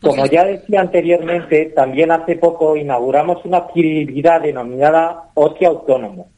Como 0.00 0.26
ya 0.26 0.44
decía 0.44 0.80
anteriormente, 0.80 1.66
también 1.74 2.12
hace 2.12 2.36
poco 2.36 2.76
inauguramos 2.76 3.44
una 3.44 3.58
actividad 3.58 4.42
denominada 4.42 5.24
Ocio 5.34 5.68
Autónomo. 5.68 6.28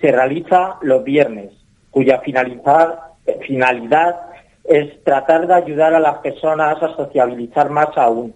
Se 0.00 0.10
realiza 0.10 0.76
los 0.82 1.04
viernes, 1.04 1.52
cuya 1.90 2.18
finalidad, 2.20 2.98
finalidad 3.46 4.16
es 4.64 5.02
tratar 5.04 5.46
de 5.46 5.54
ayudar 5.54 5.94
a 5.94 6.00
las 6.00 6.18
personas 6.18 6.82
a 6.82 6.96
sociabilizar 6.96 7.70
más 7.70 7.96
aún. 7.96 8.34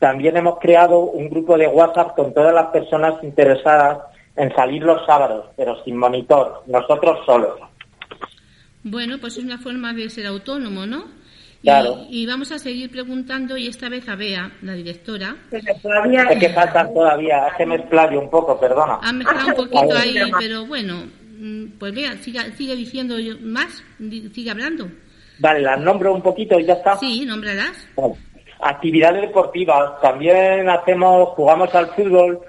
También 0.00 0.36
hemos 0.36 0.58
creado 0.58 1.00
un 1.00 1.28
grupo 1.28 1.56
de 1.56 1.68
WhatsApp 1.68 2.16
con 2.16 2.32
todas 2.32 2.54
las 2.54 2.66
personas 2.66 3.22
interesadas 3.22 3.98
en 4.36 4.54
salir 4.54 4.82
los 4.82 5.04
sábados, 5.06 5.46
pero 5.56 5.82
sin 5.84 5.96
monitor, 5.96 6.62
nosotros 6.66 7.18
solos. 7.26 7.58
Bueno, 8.82 9.18
pues 9.18 9.36
es 9.36 9.44
una 9.44 9.58
forma 9.58 9.92
de 9.92 10.08
ser 10.10 10.26
autónomo, 10.26 10.86
¿no? 10.86 11.04
Y- 11.62 11.62
Claro. 11.62 12.06
Y, 12.08 12.24
vamos 12.26 12.52
a 12.52 12.58
seguir 12.58 12.90
preguntando 12.90 13.56
y 13.56 13.66
esta 13.66 13.88
vez 13.88 14.08
a 14.08 14.14
Bea, 14.14 14.52
la 14.62 14.74
directora. 14.74 15.36
Es 15.50 15.64
que 15.64 16.48
faltan 16.50 16.94
todavía, 16.94 17.48
es 17.48 17.54
que 17.56 17.66
me 17.66 17.74
explayo 17.76 18.20
un 18.20 18.30
poco, 18.30 18.58
perdona. 18.60 18.98
Ha 19.02 19.12
mezclado 19.12 19.48
un 19.48 19.54
poquito 19.54 19.96
ahí, 19.96 20.14
pero 20.38 20.66
bueno, 20.66 21.06
mm, 21.38 21.64
pues 21.78 21.92
Bea, 21.94 22.16
siga, 22.18 22.44
sigue 22.56 22.76
diciendo 22.76 23.18
yo- 23.18 23.38
más, 23.40 23.82
sigue 24.32 24.50
hablando. 24.50 24.88
Vale, 25.40 25.60
las 25.60 25.80
nombro 25.80 26.14
un 26.14 26.22
poquito 26.22 26.58
y 26.60 26.64
ya 26.64 26.74
está. 26.74 26.96
Sí, 26.98 27.24
nómbralas. 27.26 27.88
Vale. 27.96 28.14
Actividades 28.60 29.22
deportivas. 29.22 30.00
También 30.00 30.68
hacemos, 30.68 31.28
jugamos 31.30 31.72
al 31.74 31.86
fútbol. 31.88 32.40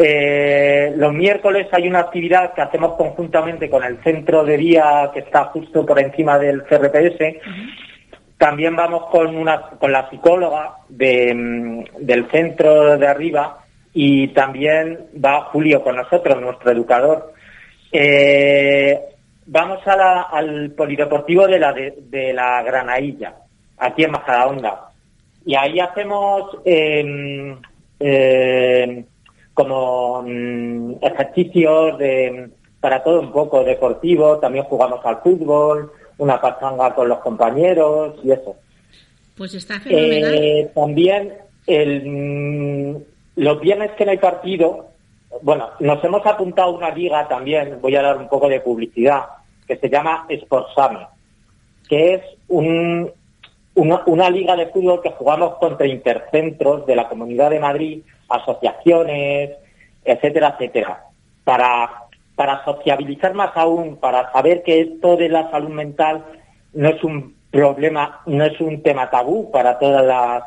Eh, 0.00 0.92
los 0.96 1.12
miércoles 1.12 1.66
hay 1.72 1.88
una 1.88 1.98
actividad 2.00 2.54
que 2.54 2.62
hacemos 2.62 2.94
conjuntamente 2.94 3.68
con 3.68 3.82
el 3.82 4.00
centro 4.04 4.44
de 4.44 4.56
día 4.56 5.10
que 5.12 5.20
está 5.20 5.46
justo 5.46 5.84
por 5.84 5.98
encima 5.98 6.38
del 6.38 6.62
CRPS. 6.62 7.40
También 8.36 8.76
vamos 8.76 9.06
con 9.10 9.36
una 9.36 9.60
con 9.80 9.90
la 9.90 10.08
psicóloga 10.08 10.76
de, 10.88 11.34
mm, 11.34 11.84
del 12.06 12.30
centro 12.30 12.96
de 12.96 13.06
arriba 13.08 13.58
y 13.92 14.28
también 14.28 15.06
va 15.24 15.46
Julio 15.50 15.82
con 15.82 15.96
nosotros, 15.96 16.40
nuestro 16.40 16.70
educador. 16.70 17.32
Eh, 17.90 19.00
vamos 19.46 19.84
a 19.84 19.96
la- 19.96 20.22
al 20.30 20.70
polideportivo 20.76 21.48
de 21.48 21.58
la 21.58 21.72
de, 21.72 21.94
de 22.08 22.32
la 22.32 22.62
Granailla, 22.62 23.34
aquí 23.78 24.04
en 24.04 24.12
Majadahonda. 24.12 24.90
Y 25.44 25.56
ahí 25.56 25.80
hacemos 25.80 26.56
eh, 26.64 27.56
eh, 27.98 29.04
como 29.58 30.22
mm, 30.22 31.02
ejercicios 31.02 31.98
de, 31.98 32.48
para 32.78 33.02
todo 33.02 33.18
un 33.18 33.32
poco 33.32 33.64
deportivo, 33.64 34.38
también 34.38 34.64
jugamos 34.66 35.04
al 35.04 35.20
fútbol, 35.20 35.90
una 36.18 36.40
pachanga 36.40 36.94
con 36.94 37.08
los 37.08 37.18
compañeros 37.18 38.20
y 38.22 38.30
eso. 38.30 38.54
Pues 39.36 39.54
está 39.54 39.80
fenomenal. 39.80 40.32
Eh, 40.32 40.70
también 40.72 41.32
el, 41.66 42.02
mm, 42.06 42.96
los 43.34 43.60
viernes 43.60 43.90
que 43.98 44.04
no 44.04 44.12
hay 44.12 44.18
partido, 44.18 44.90
bueno, 45.42 45.70
nos 45.80 46.04
hemos 46.04 46.24
apuntado 46.24 46.68
a 46.68 46.76
una 46.76 46.90
liga 46.90 47.26
también, 47.26 47.80
voy 47.80 47.96
a 47.96 48.02
dar 48.02 48.16
un 48.16 48.28
poco 48.28 48.48
de 48.48 48.60
publicidad, 48.60 49.24
que 49.66 49.76
se 49.76 49.90
llama 49.90 50.24
Sportsame, 50.30 51.04
que 51.88 52.14
es 52.14 52.22
un, 52.46 53.10
una, 53.74 54.02
una 54.06 54.30
liga 54.30 54.54
de 54.54 54.66
fútbol 54.66 55.02
que 55.02 55.10
jugamos 55.10 55.56
contra 55.56 55.88
intercentros 55.88 56.86
de 56.86 56.94
la 56.94 57.08
Comunidad 57.08 57.50
de 57.50 57.58
Madrid, 57.58 58.02
asociaciones, 58.28 59.50
etcétera, 60.04 60.54
etcétera, 60.54 61.04
para, 61.44 62.04
para 62.34 62.64
sociabilizar 62.64 63.34
más 63.34 63.56
aún, 63.56 63.96
para 63.96 64.32
saber 64.32 64.62
que 64.62 64.80
esto 64.80 65.16
de 65.16 65.28
la 65.28 65.50
salud 65.50 65.70
mental 65.70 66.24
no 66.72 66.88
es 66.88 67.02
un 67.02 67.36
problema, 67.50 68.20
no 68.26 68.44
es 68.44 68.60
un 68.60 68.82
tema 68.82 69.10
tabú 69.10 69.50
para 69.50 69.78
todas 69.78 70.04
las, 70.04 70.42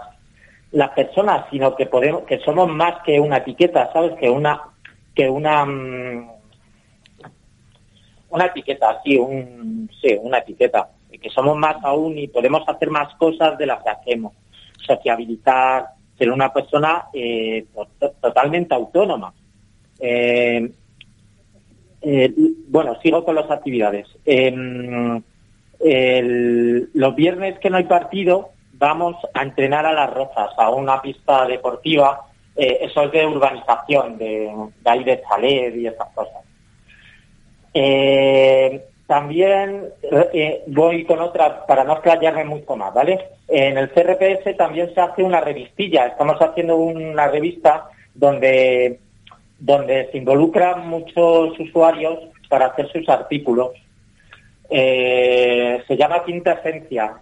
las 0.72 0.90
personas, 0.92 1.46
sino 1.50 1.76
que 1.76 1.86
podemos, 1.86 2.24
que 2.24 2.40
somos 2.40 2.70
más 2.70 3.02
que 3.04 3.20
una 3.20 3.38
etiqueta, 3.38 3.92
¿sabes? 3.92 4.14
Que 4.20 4.30
una, 4.30 4.62
que 5.16 5.30
una, 5.30 5.66
mm, 5.66 6.32
una 8.30 8.46
etiqueta, 8.46 9.02
sí, 9.04 9.18
un, 9.18 9.90
sí, 10.02 10.18
una 10.22 10.40
etiqueta, 10.40 10.90
que 11.22 11.30
somos 11.30 11.58
más 11.58 11.76
aún 11.84 12.18
y 12.18 12.28
podemos 12.28 12.68
hacer 12.68 12.90
más 12.90 13.14
cosas 13.16 13.58
de 13.58 13.66
las 13.66 13.84
que 13.84 13.90
hacemos, 13.90 14.34
sociabilizar, 14.86 15.86
ser 16.22 16.32
una 16.32 16.54
persona 16.54 17.06
eh, 17.14 17.66
to- 17.74 18.12
totalmente 18.22 18.76
autónoma. 18.76 19.34
Eh, 20.00 20.72
eh, 22.04 22.34
bueno, 22.68 23.00
sigo 23.02 23.24
con 23.26 23.34
las 23.34 23.50
actividades. 23.50 24.08
Em, 24.24 25.20
los 26.94 27.16
viernes 27.16 27.58
que 27.58 27.72
no 27.72 27.78
hay 27.78 27.86
partido, 27.86 28.50
vamos 28.74 29.16
a 29.34 29.42
entrenar 29.42 29.84
a 29.88 29.94
las 29.94 30.14
rozas, 30.14 30.52
a 30.58 30.70
una 30.70 31.02
pista 31.02 31.48
deportiva. 31.48 32.28
eso 32.56 33.04
es 33.04 33.12
de 33.12 33.26
urbanización, 33.26 34.18
de, 34.20 34.52
de 34.84 34.90
ahí 34.92 35.04
de 35.04 35.24
chalet 35.28 35.76
y 35.76 35.88
esas 35.88 36.08
cosas. 36.14 36.44
También 39.12 39.90
eh, 40.32 40.64
voy 40.68 41.04
con 41.04 41.20
otra, 41.20 41.66
para 41.66 41.84
no 41.84 41.92
explayarme 41.96 42.46
mucho 42.46 42.78
más, 42.78 42.94
¿vale? 42.94 43.32
En 43.50 43.78
el 43.78 43.90
CRPS 43.90 44.56
también 44.56 44.94
se 44.94 45.02
hace 45.02 45.22
una 45.22 45.42
revistilla. 45.42 46.06
Estamos 46.06 46.38
haciendo 46.42 46.78
una 46.78 47.28
revista 47.28 47.90
donde, 48.16 49.02
donde 49.60 50.10
se 50.14 50.18
involucran 50.18 50.88
muchos 50.88 51.60
usuarios 51.60 52.20
para 52.48 52.68
hacer 52.68 52.90
sus 52.90 53.10
artículos. 53.10 53.72
Eh, 54.70 55.84
se 55.86 55.98
llama 55.98 56.24
Quinta 56.24 56.54
Esencia 56.54 57.16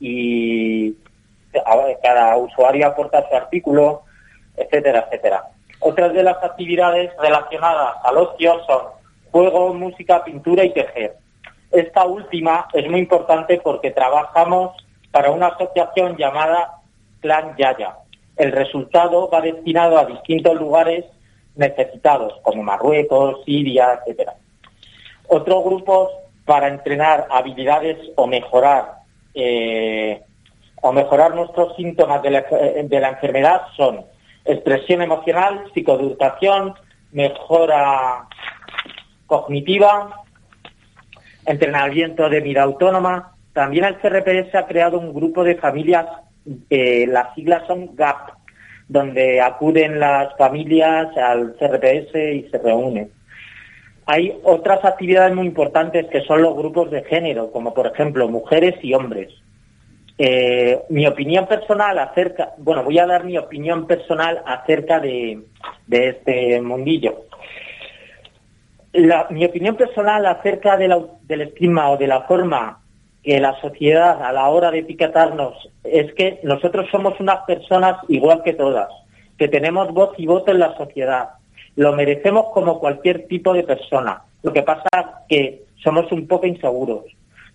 y 0.00 0.96
cada 2.02 2.36
usuario 2.38 2.88
aporta 2.88 3.24
su 3.28 3.36
artículo, 3.36 4.02
etcétera, 4.56 5.04
etcétera. 5.06 5.44
Otras 5.78 6.12
de 6.12 6.24
las 6.24 6.42
actividades 6.42 7.12
relacionadas 7.22 7.98
al 8.02 8.16
ocio 8.16 8.64
son 8.66 8.80
juego, 9.30 9.72
música, 9.74 10.24
pintura 10.24 10.64
y 10.64 10.72
tejer. 10.72 11.19
Esta 11.70 12.04
última 12.04 12.66
es 12.72 12.88
muy 12.90 13.00
importante 13.00 13.60
porque 13.62 13.90
trabajamos 13.90 14.76
para 15.10 15.30
una 15.30 15.48
asociación 15.48 16.16
llamada 16.16 16.80
Clan 17.20 17.54
Yaya. 17.56 17.96
El 18.36 18.52
resultado 18.52 19.28
va 19.28 19.40
destinado 19.40 19.98
a 19.98 20.06
distintos 20.06 20.58
lugares 20.58 21.04
necesitados, 21.56 22.34
como 22.42 22.62
Marruecos, 22.62 23.44
Siria, 23.44 24.00
etcétera. 24.00 24.34
Otros 25.28 25.64
grupos 25.64 26.10
para 26.44 26.68
entrenar 26.68 27.26
habilidades 27.30 27.98
o 28.16 28.26
mejorar 28.26 29.00
eh, 29.34 30.22
o 30.82 30.92
mejorar 30.92 31.34
nuestros 31.34 31.76
síntomas 31.76 32.22
de 32.22 32.30
la, 32.30 32.40
de 32.40 33.00
la 33.00 33.10
enfermedad 33.10 33.62
son 33.76 34.04
expresión 34.44 35.02
emocional, 35.02 35.64
psicoeducación, 35.74 36.74
mejora 37.12 38.26
cognitiva, 39.26 40.22
entrenamiento 41.50 42.28
de 42.28 42.40
vida 42.40 42.62
autónoma. 42.62 43.34
También 43.52 43.84
el 43.84 43.98
CRPS 43.98 44.54
ha 44.54 44.66
creado 44.66 44.98
un 44.98 45.12
grupo 45.12 45.44
de 45.44 45.56
familias, 45.56 46.06
las 46.68 47.34
siglas 47.34 47.66
son 47.66 47.94
GAP, 47.94 48.30
donde 48.88 49.40
acuden 49.40 50.00
las 50.00 50.36
familias 50.36 51.16
al 51.16 51.54
CRPS 51.58 52.14
y 52.14 52.48
se 52.50 52.58
reúnen. 52.58 53.10
Hay 54.06 54.36
otras 54.42 54.84
actividades 54.84 55.34
muy 55.34 55.46
importantes 55.46 56.06
que 56.06 56.22
son 56.22 56.42
los 56.42 56.56
grupos 56.56 56.90
de 56.90 57.04
género, 57.04 57.52
como 57.52 57.74
por 57.74 57.86
ejemplo 57.86 58.28
mujeres 58.28 58.74
y 58.82 58.94
hombres. 58.94 59.32
Eh, 60.18 60.80
mi 60.90 61.06
opinión 61.06 61.46
personal 61.46 61.98
acerca, 61.98 62.54
bueno, 62.58 62.84
voy 62.84 62.98
a 62.98 63.06
dar 63.06 63.24
mi 63.24 63.38
opinión 63.38 63.86
personal 63.86 64.42
acerca 64.44 65.00
de 65.00 65.44
este 65.88 66.60
mundillo. 66.60 67.26
La- 68.92 69.26
mi 69.30 69.44
opinión 69.44 69.76
personal 69.76 70.26
acerca 70.26 70.76
del 70.76 71.40
estigma 71.40 71.90
o 71.90 71.96
de 71.96 72.06
la 72.08 72.22
forma 72.22 72.80
que 73.22 73.38
la 73.38 73.54
sociedad 73.60 74.22
a 74.22 74.32
la 74.32 74.48
hora 74.48 74.70
de 74.70 74.78
etiquetarnos 74.80 75.68
es 75.84 76.12
que 76.14 76.40
nosotros 76.42 76.88
somos 76.90 77.18
unas 77.20 77.44
personas 77.44 77.98
igual 78.08 78.42
que 78.42 78.54
todas, 78.54 78.88
que 79.38 79.46
tenemos 79.48 79.92
voz 79.92 80.10
y 80.18 80.26
voto 80.26 80.50
en 80.50 80.58
la 80.58 80.76
sociedad. 80.76 81.30
Lo 81.76 81.92
merecemos 81.92 82.46
como 82.52 82.80
cualquier 82.80 83.26
tipo 83.28 83.52
de 83.52 83.62
persona. 83.62 84.22
Lo 84.42 84.52
que 84.52 84.62
pasa 84.62 84.88
que 85.28 85.62
somos 85.84 86.10
un 86.10 86.26
poco 86.26 86.46
inseguros, 86.46 87.04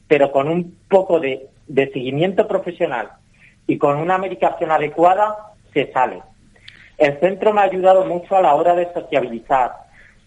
pero 0.08 0.32
con 0.32 0.48
un 0.48 0.77
poco 0.88 1.20
de, 1.20 1.48
de 1.68 1.92
seguimiento 1.92 2.48
profesional 2.48 3.10
y 3.68 3.77
con 3.77 3.98
una 3.98 4.18
medicación 4.18 4.72
adecuada 4.72 5.36
se 5.74 5.92
sale. 5.92 6.22
El 6.98 7.20
centro 7.20 7.51
me 7.54 7.62
ha 7.62 7.65
ayudado 7.65 8.06
mucho 8.06 8.36
a 8.38 8.42
la 8.42 8.56
hora 8.56 8.75
de 8.75 8.92
sociabilizar, 8.94 9.72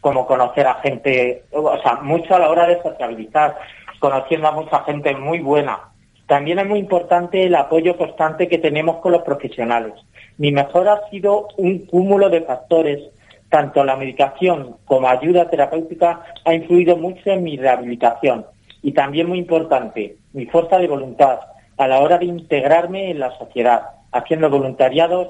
como 0.00 0.26
conocer 0.26 0.66
a 0.66 0.74
gente, 0.74 1.44
o 1.52 1.76
sea, 1.82 1.96
mucho 2.02 2.34
a 2.34 2.38
la 2.38 2.50
hora 2.50 2.66
de 2.66 2.80
sociabilizar, 2.82 3.56
conociendo 3.98 4.48
a 4.48 4.52
mucha 4.52 4.80
gente 4.84 5.14
muy 5.14 5.40
buena. 5.40 5.80
También 6.26 6.58
es 6.58 6.66
muy 6.66 6.78
importante 6.78 7.44
el 7.44 7.54
apoyo 7.54 7.96
constante 7.96 8.48
que 8.48 8.58
tenemos 8.58 8.96
con 8.96 9.12
los 9.12 9.22
profesionales. 9.22 9.94
Mi 10.36 10.52
mejor 10.52 10.88
ha 10.88 11.08
sido 11.10 11.48
un 11.56 11.86
cúmulo 11.86 12.28
de 12.28 12.42
factores. 12.42 13.00
Tanto 13.48 13.82
la 13.82 13.96
medicación 13.96 14.76
como 14.84 15.08
ayuda 15.08 15.48
terapéutica 15.48 16.22
ha 16.44 16.52
influido 16.52 16.98
mucho 16.98 17.30
en 17.30 17.44
mi 17.44 17.56
rehabilitación. 17.56 18.44
Y 18.82 18.92
también 18.92 19.26
muy 19.26 19.38
importante, 19.38 20.16
mi 20.34 20.44
fuerza 20.44 20.78
de 20.78 20.86
voluntad 20.86 21.40
a 21.78 21.88
la 21.88 22.00
hora 22.00 22.18
de 22.18 22.26
integrarme 22.26 23.10
en 23.10 23.20
la 23.20 23.30
sociedad, 23.38 23.82
haciendo 24.12 24.50
voluntariados 24.50 25.28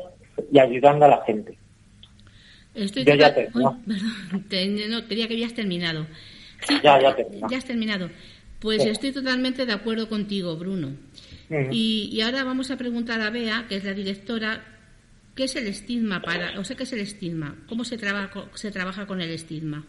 y 0.50 0.58
ayudando 0.58 1.04
a 1.04 1.08
la 1.08 1.22
gente. 1.24 1.56
Estoy 2.74 3.04
Yo 3.04 3.14
ya 3.14 3.34
te- 3.34 3.48
Uy, 3.54 3.62
no. 3.62 3.80
perdón, 3.86 4.44
te- 4.48 4.88
no, 4.88 5.04
creía 5.06 5.26
que 5.28 5.34
habías 5.34 5.54
terminado. 5.54 6.06
Sí, 6.66 6.74
Ya, 6.82 7.00
ya 7.00 7.14
termino. 7.16 7.46
ya 7.50 7.58
has 7.58 7.64
terminado. 7.64 8.10
Pues 8.60 8.82
Sí. 8.82 8.88
estoy 8.88 9.12
totalmente 9.12 9.64
de 9.66 9.72
acuerdo 9.72 10.08
contigo, 10.08 10.56
Bruno. 10.56 10.92
Ujú. 11.50 11.68
y, 11.72 12.10
y 12.12 12.20
ahora 12.20 12.44
vamos 12.44 12.70
a 12.70 12.76
preguntar 12.76 13.20
a 13.22 13.30
Bea, 13.30 13.64
que 13.68 13.76
es 13.76 13.84
la 13.84 13.94
directora, 13.94 14.62
¿qué 15.34 15.44
es 15.44 15.56
el 15.56 15.66
estigma 15.66 16.20
para, 16.20 16.58
o 16.60 16.64
sea, 16.64 16.76
qué 16.76 16.82
es 16.82 16.92
el 16.92 17.00
estigma? 17.00 17.56
¿Cómo 17.68 17.84
se 17.84 17.96
trabaja, 17.96 18.44
se 18.54 18.70
trabaja 18.70 19.06
con 19.06 19.20
el 19.22 19.30
estigma? 19.30 19.86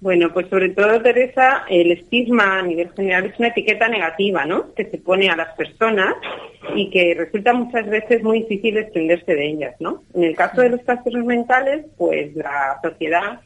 Bueno, 0.00 0.32
pues 0.32 0.48
sobre 0.48 0.70
todo, 0.70 1.02
Teresa, 1.02 1.64
el 1.68 1.92
estigma 1.92 2.60
a 2.60 2.62
nivel 2.62 2.90
general 2.94 3.26
es 3.26 3.38
una 3.38 3.48
etiqueta 3.48 3.86
negativa, 3.86 4.46
¿no? 4.46 4.72
Que 4.74 4.86
se 4.86 4.96
pone 4.96 5.28
a 5.28 5.36
las 5.36 5.54
personas 5.54 6.14
y 6.74 6.88
que 6.88 7.14
resulta 7.14 7.52
muchas 7.52 7.86
veces 7.86 8.22
muy 8.22 8.40
difícil 8.40 8.76
desprenderse 8.76 9.34
de 9.34 9.46
ellas, 9.46 9.74
¿no? 9.78 10.02
En 10.14 10.24
el 10.24 10.34
caso 10.34 10.62
de 10.62 10.70
los 10.70 10.82
trastornos 10.84 11.26
mentales, 11.26 11.84
pues 11.98 12.34
la 12.34 12.78
sociedad 12.82 13.40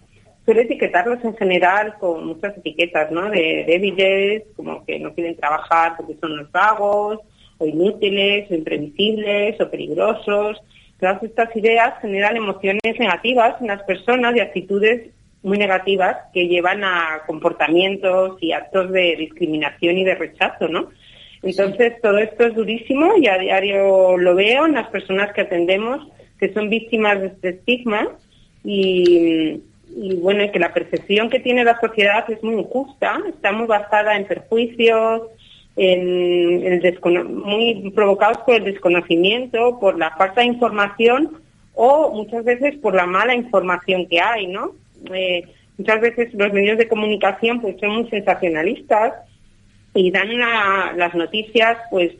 suele 0.44 0.62
etiquetarlos 0.62 1.24
en 1.24 1.36
general 1.36 1.94
con 1.98 2.24
muchas 2.24 2.56
etiquetas, 2.56 3.10
¿no? 3.10 3.30
De 3.30 3.64
débiles, 3.66 4.44
como 4.54 4.84
que 4.84 5.00
no 5.00 5.12
quieren 5.12 5.34
trabajar 5.34 5.94
porque 5.96 6.14
son 6.20 6.36
los 6.36 6.52
vagos, 6.52 7.18
o 7.58 7.66
inútiles, 7.66 8.48
o 8.48 8.54
imprevisibles, 8.54 9.60
o 9.60 9.68
peligrosos. 9.68 10.62
Todas 11.00 11.20
estas 11.20 11.54
ideas 11.56 12.00
generan 12.00 12.36
emociones 12.36 12.80
negativas 12.96 13.60
en 13.60 13.66
las 13.66 13.82
personas 13.82 14.36
y 14.36 14.40
actitudes 14.40 15.10
muy 15.44 15.58
negativas 15.58 16.16
que 16.32 16.48
llevan 16.48 16.82
a 16.82 17.22
comportamientos 17.26 18.38
y 18.40 18.52
actos 18.52 18.90
de 18.90 19.14
discriminación 19.16 19.96
y 19.98 20.04
de 20.04 20.16
rechazo, 20.16 20.66
¿no? 20.68 20.88
Entonces, 21.42 22.00
todo 22.02 22.18
esto 22.18 22.46
es 22.46 22.54
durísimo 22.54 23.16
y 23.18 23.28
a 23.28 23.38
diario 23.38 24.16
lo 24.16 24.34
veo 24.34 24.66
en 24.66 24.74
las 24.74 24.88
personas 24.88 25.32
que 25.32 25.42
atendemos 25.42 26.08
que 26.40 26.52
son 26.52 26.68
víctimas 26.70 27.20
de 27.20 27.26
este 27.28 27.48
estigma 27.50 28.08
y, 28.64 29.60
y 29.96 30.14
bueno, 30.16 30.50
que 30.50 30.58
la 30.58 30.72
percepción 30.72 31.30
que 31.30 31.40
tiene 31.40 31.62
la 31.62 31.78
sociedad 31.78 32.28
es 32.30 32.42
muy 32.42 32.56
injusta, 32.56 33.20
está 33.28 33.52
muy 33.52 33.66
basada 33.66 34.16
en 34.16 34.26
perjuicios, 34.26 35.22
en 35.76 36.82
el 36.82 37.00
muy 37.28 37.90
provocados 37.94 38.38
por 38.38 38.56
el 38.56 38.64
desconocimiento, 38.64 39.78
por 39.80 39.98
la 39.98 40.10
falta 40.16 40.40
de 40.40 40.46
información 40.46 41.38
o 41.74 42.12
muchas 42.14 42.44
veces 42.44 42.76
por 42.76 42.94
la 42.94 43.06
mala 43.06 43.34
información 43.34 44.06
que 44.06 44.20
hay, 44.20 44.46
¿no? 44.46 44.72
Eh, 45.12 45.44
muchas 45.78 46.00
veces 46.00 46.32
los 46.34 46.52
medios 46.52 46.78
de 46.78 46.88
comunicación 46.88 47.60
pues 47.60 47.76
son 47.80 47.90
muy 47.90 48.08
sensacionalistas 48.10 49.12
y 49.96 50.10
dan 50.10 50.36
la- 50.38 50.92
las 50.96 51.14
noticias 51.14 51.78
pues 51.90 52.12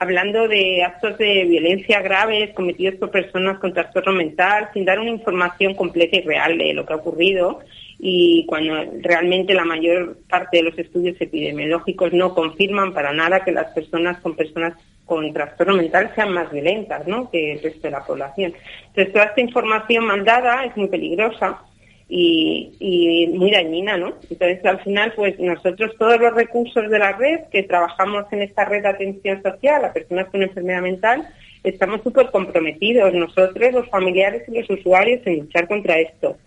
hablando 0.00 0.48
de 0.48 0.82
actos 0.82 1.16
de 1.18 1.44
violencia 1.44 2.00
graves 2.02 2.50
cometidos 2.54 2.96
por 2.96 3.10
personas 3.10 3.58
con 3.58 3.72
trastorno 3.72 4.12
mental 4.12 4.68
sin 4.74 4.84
dar 4.84 4.98
una 4.98 5.10
información 5.10 5.74
completa 5.74 6.16
y 6.16 6.22
real 6.22 6.58
de 6.58 6.74
lo 6.74 6.84
que 6.84 6.92
ha 6.92 6.96
ocurrido 6.96 7.60
y 8.00 8.44
cuando 8.46 8.74
realmente 9.00 9.54
la 9.54 9.64
mayor 9.64 10.18
parte 10.28 10.58
de 10.58 10.64
los 10.64 10.78
estudios 10.78 11.16
epidemiológicos 11.20 12.12
no 12.12 12.34
confirman 12.34 12.92
para 12.92 13.12
nada 13.12 13.44
que 13.44 13.52
las 13.52 13.72
personas 13.72 14.18
con 14.20 14.34
personas 14.34 14.74
con 15.04 15.32
trastorno 15.32 15.74
mental 15.74 16.10
sean 16.14 16.32
más 16.32 16.50
violentas 16.52 17.06
¿no? 17.06 17.30
que 17.30 17.52
el 17.52 17.62
resto 17.62 17.82
de 17.82 17.90
la 17.92 18.04
población. 18.04 18.52
Entonces 18.88 19.12
toda 19.12 19.24
esta 19.26 19.40
información 19.40 20.04
mal 20.04 20.24
dada 20.24 20.64
es 20.64 20.76
muy 20.76 20.88
peligrosa 20.88 21.60
y, 22.08 23.30
muy 23.34 23.50
dañina, 23.50 23.96
¿no? 23.96 24.14
Entonces, 24.30 24.64
al 24.64 24.80
final, 24.80 25.12
pues 25.14 25.38
nosotros 25.38 25.94
todos 25.98 26.18
los 26.18 26.34
recursos 26.34 26.88
de 26.88 26.98
la 26.98 27.12
red 27.12 27.40
que 27.52 27.62
trabajamos 27.62 28.24
en 28.32 28.42
esta 28.42 28.64
red 28.64 28.82
de 28.82 28.88
atención 28.88 29.42
social 29.42 29.84
a 29.84 29.92
personas 29.92 30.28
con 30.28 30.42
enfermedad 30.42 30.82
mental, 30.82 31.28
estamos 31.62 32.02
súper 32.02 32.30
comprometidos, 32.30 33.12
nosotros, 33.12 33.72
los 33.72 33.88
familiares 33.90 34.42
y 34.48 34.58
los 34.58 34.70
usuarios, 34.70 35.20
en 35.26 35.40
luchar 35.40 35.68
contra 35.68 35.98
esto, 35.98 36.38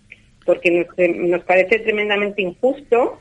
porque 0.46 0.72
nos, 0.72 0.88
nos 1.16 1.44
parece 1.44 1.80
tremendamente 1.80 2.42
injusto 2.42 3.20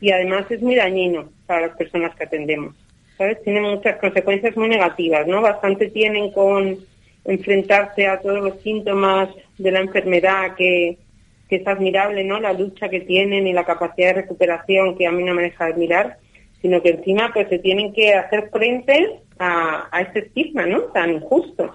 y 0.00 0.10
además 0.10 0.50
es 0.50 0.60
muy 0.60 0.74
dañino 0.74 1.30
para 1.46 1.68
las 1.68 1.76
personas 1.76 2.14
que 2.16 2.24
atendemos. 2.24 2.74
¿Sabes? 3.16 3.42
Tiene 3.42 3.62
muchas 3.62 3.96
consecuencias 3.96 4.54
muy 4.58 4.68
negativas, 4.68 5.26
¿no? 5.26 5.40
Bastante 5.40 5.88
tienen 5.88 6.32
con 6.32 6.76
enfrentarse 7.24 8.06
a 8.06 8.20
todos 8.20 8.44
los 8.44 8.60
síntomas 8.60 9.30
de 9.56 9.70
la 9.70 9.80
enfermedad 9.80 10.54
que, 10.54 10.98
que 11.48 11.56
es 11.56 11.66
admirable, 11.66 12.24
¿no? 12.24 12.40
La 12.40 12.52
lucha 12.52 12.88
que 12.88 13.00
tienen 13.00 13.46
y 13.46 13.52
la 13.52 13.64
capacidad 13.64 14.08
de 14.08 14.22
recuperación 14.22 14.96
que 14.96 15.06
a 15.06 15.12
mí 15.12 15.22
no 15.22 15.34
me 15.34 15.42
deja 15.42 15.66
de 15.66 15.72
admirar, 15.72 16.18
sino 16.60 16.82
que 16.82 16.90
encima 16.90 17.30
pues 17.32 17.48
se 17.48 17.58
tienen 17.58 17.92
que 17.92 18.14
hacer 18.14 18.50
frente 18.50 19.20
a, 19.38 19.88
a 19.90 20.00
este 20.02 20.20
estigma, 20.20 20.66
¿no? 20.66 20.80
Tan 20.92 21.12
injusto. 21.12 21.72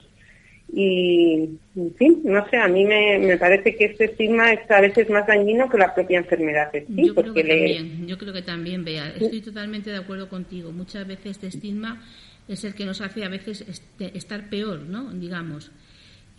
Y, 0.74 1.50
en 1.76 1.94
fin, 1.96 2.22
no 2.24 2.48
sé, 2.50 2.56
a 2.58 2.68
mí 2.70 2.86
me, 2.86 3.20
me 3.20 3.38
parece 3.38 3.76
que 3.76 3.86
este 3.86 4.06
estigma 4.06 4.54
es 4.54 4.72
a 4.72 4.80
veces 4.80 5.10
más 5.10 5.28
dañino 5.28 5.70
que 5.70 5.78
la 5.78 5.94
propia 5.94 6.20
enfermedad 6.20 6.74
en 6.74 6.88
sí, 6.88 7.08
yo 7.08 7.16
creo 7.16 7.34
que 7.34 7.44
le- 7.44 7.58
también, 7.58 8.08
yo 8.08 8.18
creo 8.18 8.34
que 8.34 8.42
también, 8.42 8.86
Bea. 8.86 9.10
Estoy 9.10 9.42
totalmente 9.42 9.90
de 9.90 9.98
acuerdo 9.98 10.30
contigo. 10.30 10.72
Muchas 10.72 11.06
veces 11.06 11.32
este 11.32 11.48
estigma 11.48 12.02
es 12.48 12.64
el 12.64 12.74
que 12.74 12.86
nos 12.86 13.02
hace 13.02 13.24
a 13.26 13.30
veces 13.30 13.62
este- 13.68 14.18
estar 14.18 14.50
peor, 14.50 14.80
¿no? 14.80 15.12
Digamos. 15.12 15.72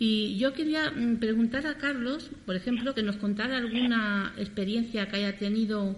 Y 0.05 0.37
yo 0.37 0.51
quería 0.51 0.91
mm, 0.91 1.15
preguntar 1.15 1.65
a 1.65 1.75
Carlos, 1.75 2.29
por 2.45 2.57
ejemplo, 2.57 2.93
que 2.93 3.03
nos 3.03 3.15
contara 3.15 3.55
alguna 3.55 4.33
experiencia 4.37 5.07
que 5.07 5.15
haya 5.15 5.37
tenido 5.37 5.95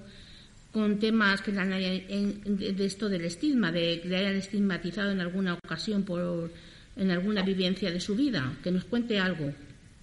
con 0.72 1.00
temas 1.00 1.42
que 1.42 1.52
de 1.52 2.86
esto 2.86 3.10
del 3.10 3.26
estigma, 3.26 3.72
de 3.72 4.02
que 4.02 4.08
le 4.08 4.18
hayan 4.18 4.36
estigmatizado 4.36 5.10
en 5.10 5.22
alguna 5.22 5.56
ocasión 5.56 6.04
por 6.04 6.52
en 6.96 7.10
alguna 7.10 7.42
vivencia 7.42 7.90
de 7.90 8.00
su 8.00 8.16
vida. 8.16 8.54
Que 8.64 8.70
nos 8.70 8.86
cuente 8.86 9.20
algo, 9.20 9.52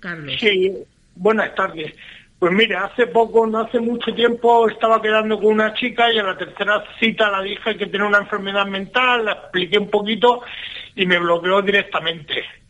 Carlos. 0.01 0.35
Sí, 0.41 0.73
buenas 1.15 1.55
tardes. 1.55 1.95
Pues 2.41 2.53
mira, 2.53 2.87
hace 2.87 3.07
poco, 3.07 3.47
no 3.47 3.61
hace 3.61 3.79
mucho 3.79 4.13
tiempo, 4.13 4.69
estaba 4.69 5.01
quedando 5.01 5.39
con 5.39 5.53
una 5.53 5.75
chica 5.75 6.13
y 6.13 6.19
en 6.19 6.27
la 6.27 6.37
tercera 6.37 6.83
cita 6.99 7.31
la 7.31 7.41
dije 7.41 7.77
que 7.77 7.87
tenía 7.87 8.09
una 8.09 8.19
enfermedad 8.19 8.67
mental, 8.67 9.27
la 9.27 9.33
expliqué 9.35 9.79
un 9.79 9.91
poquito 9.91 10.43
y 10.97 11.07
me 11.07 11.21
bloqueó 11.21 11.63
directamente. 11.63 12.62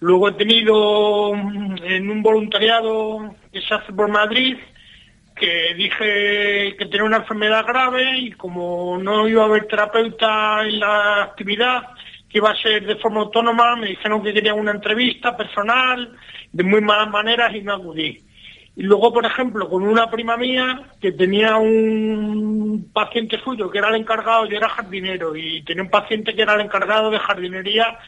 Luego 0.00 0.28
he 0.28 0.32
tenido 0.32 1.34
mm, 1.34 1.76
en 1.82 2.10
un 2.10 2.22
voluntariado 2.22 3.34
que 3.52 3.60
se 3.60 3.74
hace 3.74 3.92
por 3.92 4.08
Madrid, 4.08 4.56
que 5.34 5.74
dije 5.74 6.76
que 6.76 6.86
tenía 6.86 7.04
una 7.04 7.18
enfermedad 7.18 7.66
grave 7.66 8.18
y 8.18 8.32
como 8.32 8.98
no 8.98 9.28
iba 9.28 9.42
a 9.42 9.46
haber 9.46 9.66
terapeuta 9.66 10.62
en 10.64 10.80
la 10.80 11.22
actividad, 11.24 11.82
que 12.28 12.38
iba 12.38 12.50
a 12.50 12.56
ser 12.56 12.86
de 12.86 12.96
forma 12.96 13.20
autónoma, 13.20 13.76
me 13.76 13.88
dijeron 13.88 14.22
que 14.22 14.34
querían 14.34 14.58
una 14.58 14.72
entrevista 14.72 15.36
personal, 15.36 16.16
de 16.52 16.64
muy 16.64 16.80
malas 16.80 17.10
maneras 17.10 17.54
y 17.54 17.62
no 17.62 17.74
acudí. 17.74 18.20
Y 18.76 18.82
luego, 18.82 19.12
por 19.12 19.26
ejemplo, 19.26 19.68
con 19.68 19.82
una 19.82 20.08
prima 20.08 20.36
mía 20.36 20.82
que 21.00 21.10
tenía 21.12 21.56
un 21.56 22.90
paciente 22.92 23.40
suyo 23.42 23.70
que 23.70 23.78
era 23.78 23.88
el 23.88 23.96
encargado, 23.96 24.46
yo 24.46 24.56
era 24.56 24.68
jardinero, 24.68 25.34
y 25.34 25.62
tenía 25.62 25.82
un 25.82 25.90
paciente 25.90 26.34
que 26.34 26.42
era 26.42 26.54
el 26.54 26.60
encargado 26.60 27.10
de 27.10 27.18
jardinería 27.18 27.98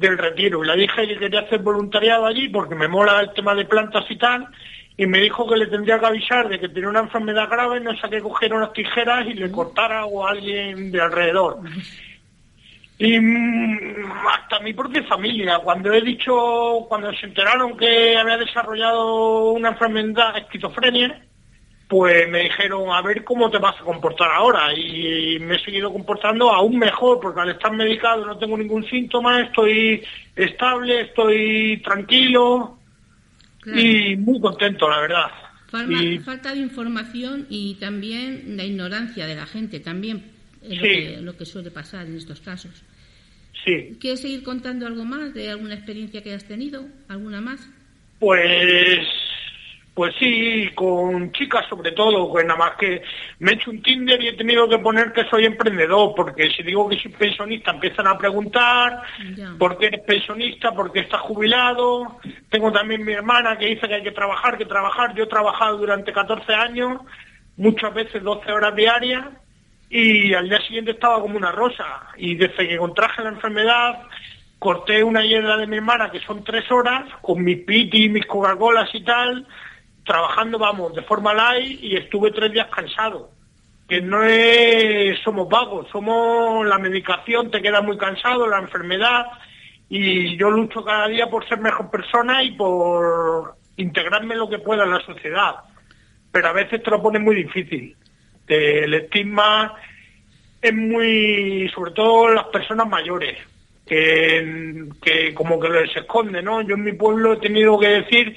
del 0.00 0.18
retiro. 0.18 0.64
Y 0.64 0.66
le 0.66 0.76
dije 0.76 1.06
que 1.06 1.18
quería 1.18 1.40
hacer 1.40 1.60
voluntariado 1.60 2.26
allí 2.26 2.48
porque 2.48 2.74
me 2.74 2.88
mola 2.88 3.20
el 3.20 3.32
tema 3.34 3.54
de 3.54 3.66
plantas 3.66 4.04
y 4.08 4.16
tal, 4.16 4.48
y 4.96 5.06
me 5.06 5.18
dijo 5.18 5.48
que 5.48 5.56
le 5.56 5.66
tendría 5.66 5.98
que 6.00 6.06
avisar 6.06 6.48
de 6.48 6.58
que 6.58 6.68
tenía 6.68 6.88
una 6.88 7.00
enfermedad 7.00 7.48
grave, 7.48 7.80
no 7.80 7.96
sé 7.96 8.08
que 8.08 8.20
cogiera 8.20 8.56
unas 8.56 8.72
tijeras 8.72 9.26
y 9.26 9.34
le 9.34 9.50
cortara 9.50 10.06
o 10.06 10.26
a 10.26 10.30
alguien 10.30 10.90
de 10.90 11.00
alrededor. 11.00 11.58
Y 12.98 13.18
mm, 13.18 14.12
hasta 14.28 14.60
mi 14.60 14.74
propia 14.74 15.02
familia, 15.04 15.58
cuando 15.58 15.92
he 15.92 16.02
dicho, 16.02 16.86
cuando 16.88 17.12
se 17.14 17.26
enteraron 17.26 17.76
que 17.76 18.16
había 18.16 18.36
desarrollado 18.36 19.52
una 19.52 19.70
enfermedad, 19.70 20.36
esquizofrenia, 20.36 21.22
pues 21.90 22.30
me 22.30 22.44
dijeron, 22.44 22.88
a 22.90 23.02
ver 23.02 23.24
cómo 23.24 23.50
te 23.50 23.58
vas 23.58 23.74
a 23.80 23.84
comportar 23.84 24.30
ahora. 24.30 24.72
Y 24.72 25.38
me 25.40 25.56
he 25.56 25.64
seguido 25.64 25.92
comportando 25.92 26.48
aún 26.48 26.78
mejor, 26.78 27.18
porque 27.20 27.40
al 27.40 27.50
estar 27.50 27.72
medicado 27.72 28.24
no 28.24 28.38
tengo 28.38 28.56
ningún 28.56 28.88
síntoma, 28.88 29.42
estoy 29.42 30.00
estable, 30.36 31.00
estoy 31.00 31.82
tranquilo 31.84 32.78
y 33.66 34.14
muy 34.16 34.40
contento, 34.40 34.88
la 34.88 35.00
verdad. 35.00 35.26
Falta, 35.68 36.02
Y- 36.02 36.18
falta 36.20 36.52
de 36.54 36.60
información 36.60 37.46
y 37.50 37.74
también 37.74 38.56
la 38.56 38.64
ignorancia 38.64 39.26
de 39.26 39.34
la 39.34 39.46
gente, 39.46 39.80
también 39.80 40.22
es 40.62 40.76
lo, 40.76 40.82
que, 40.82 41.18
lo 41.22 41.36
que 41.36 41.44
suele 41.44 41.72
pasar 41.72 42.06
en 42.06 42.16
estos 42.16 42.40
casos. 42.40 42.84
Sí, 43.64 43.96
¿Quieres 44.00 44.20
seguir 44.20 44.42
contando 44.44 44.86
algo 44.86 45.04
más 45.04 45.34
de 45.34 45.50
alguna 45.50 45.74
experiencia 45.74 46.22
que 46.22 46.30
hayas 46.30 46.46
tenido? 46.46 46.86
¿Alguna 47.08 47.40
más? 47.40 47.68
Pues, 48.20 49.06
pues 49.94 50.14
sí, 50.18 50.70
con 50.74 51.32
chicas 51.32 51.66
sobre 51.68 51.92
todo, 51.92 52.30
pues 52.30 52.44
nada 52.46 52.58
más 52.58 52.72
que 52.76 53.02
me 53.40 53.50
he 53.50 53.54
hecho 53.54 53.70
un 53.70 53.82
Tinder 53.82 54.22
y 54.22 54.28
he 54.28 54.32
tenido 54.34 54.68
que 54.68 54.78
poner 54.78 55.12
que 55.12 55.24
soy 55.28 55.44
emprendedor, 55.44 56.14
porque 56.14 56.48
si 56.50 56.62
digo 56.62 56.88
que 56.88 56.98
soy 56.98 57.10
pensionista 57.12 57.72
empiezan 57.72 58.06
a 58.06 58.16
preguntar 58.16 59.02
Ya. 59.36 59.52
por 59.58 59.76
qué 59.78 59.86
eres 59.86 60.00
pensionista, 60.02 60.72
por 60.72 60.92
qué 60.92 61.00
estás 61.00 61.20
jubilado. 61.22 62.18
Tengo 62.48 62.70
también 62.72 63.04
mi 63.04 63.12
hermana 63.12 63.58
que 63.58 63.66
dice 63.66 63.88
que 63.88 63.94
hay 63.94 64.02
que 64.02 64.12
trabajar, 64.12 64.56
que 64.56 64.64
trabajar. 64.66 65.14
Yo 65.14 65.24
he 65.24 65.28
trabajado 65.28 65.76
durante 65.76 66.12
14 66.12 66.54
años, 66.54 67.00
muchas 67.56 67.92
veces 67.92 68.22
12 68.22 68.50
horas 68.52 68.74
diarias, 68.74 69.26
y 69.90 70.32
al 70.34 70.48
día 70.48 70.60
siguiente 70.62 70.92
estaba 70.92 71.20
como 71.20 71.36
una 71.36 71.50
rosa. 71.50 71.84
Y 72.16 72.36
desde 72.36 72.68
que 72.68 72.78
contraje 72.78 73.22
la 73.24 73.30
enfermedad, 73.30 74.02
corté 74.58 75.02
una 75.02 75.24
hiedra 75.24 75.56
de 75.56 75.66
mi 75.66 75.76
hermana, 75.76 76.10
que 76.10 76.20
son 76.20 76.44
tres 76.44 76.70
horas, 76.70 77.04
con 77.22 77.42
mis 77.42 77.58
piti, 77.64 78.08
mis 78.08 78.24
Coca-Colas 78.26 78.88
y 78.94 79.02
tal, 79.02 79.46
trabajando, 80.10 80.58
vamos, 80.58 80.92
de 80.92 81.02
forma 81.02 81.32
light, 81.32 81.78
y 81.80 81.96
estuve 81.96 82.32
tres 82.32 82.50
días 82.50 82.66
cansado. 82.66 83.30
Que 83.88 84.00
no 84.00 84.24
es, 84.24 85.16
somos 85.22 85.48
vagos, 85.48 85.86
somos 85.92 86.66
la 86.66 86.78
medicación, 86.78 87.48
te 87.48 87.62
queda 87.62 87.80
muy 87.80 87.96
cansado, 87.96 88.48
la 88.48 88.58
enfermedad, 88.58 89.26
y 89.88 90.36
yo 90.36 90.50
lucho 90.50 90.84
cada 90.84 91.06
día 91.06 91.30
por 91.30 91.48
ser 91.48 91.60
mejor 91.60 91.92
persona 91.92 92.42
y 92.42 92.50
por 92.56 93.54
integrarme 93.76 94.34
lo 94.34 94.48
que 94.48 94.58
pueda 94.58 94.82
en 94.82 94.90
la 94.90 95.00
sociedad. 95.00 95.54
Pero 96.32 96.48
a 96.48 96.52
veces 96.52 96.82
te 96.82 96.90
lo 96.90 97.00
pone 97.00 97.20
muy 97.20 97.36
difícil. 97.36 97.96
El 98.48 98.92
estigma 98.94 99.76
es 100.60 100.74
muy, 100.74 101.70
sobre 101.72 101.92
todo 101.92 102.30
las 102.30 102.46
personas 102.46 102.88
mayores, 102.88 103.38
que, 103.86 104.88
que 105.00 105.32
como 105.34 105.60
que 105.60 105.68
les 105.68 105.94
esconde, 105.94 106.42
¿no? 106.42 106.62
Yo 106.62 106.74
en 106.74 106.82
mi 106.82 106.94
pueblo 106.94 107.34
he 107.34 107.36
tenido 107.36 107.78
que 107.78 107.88
decir 107.88 108.36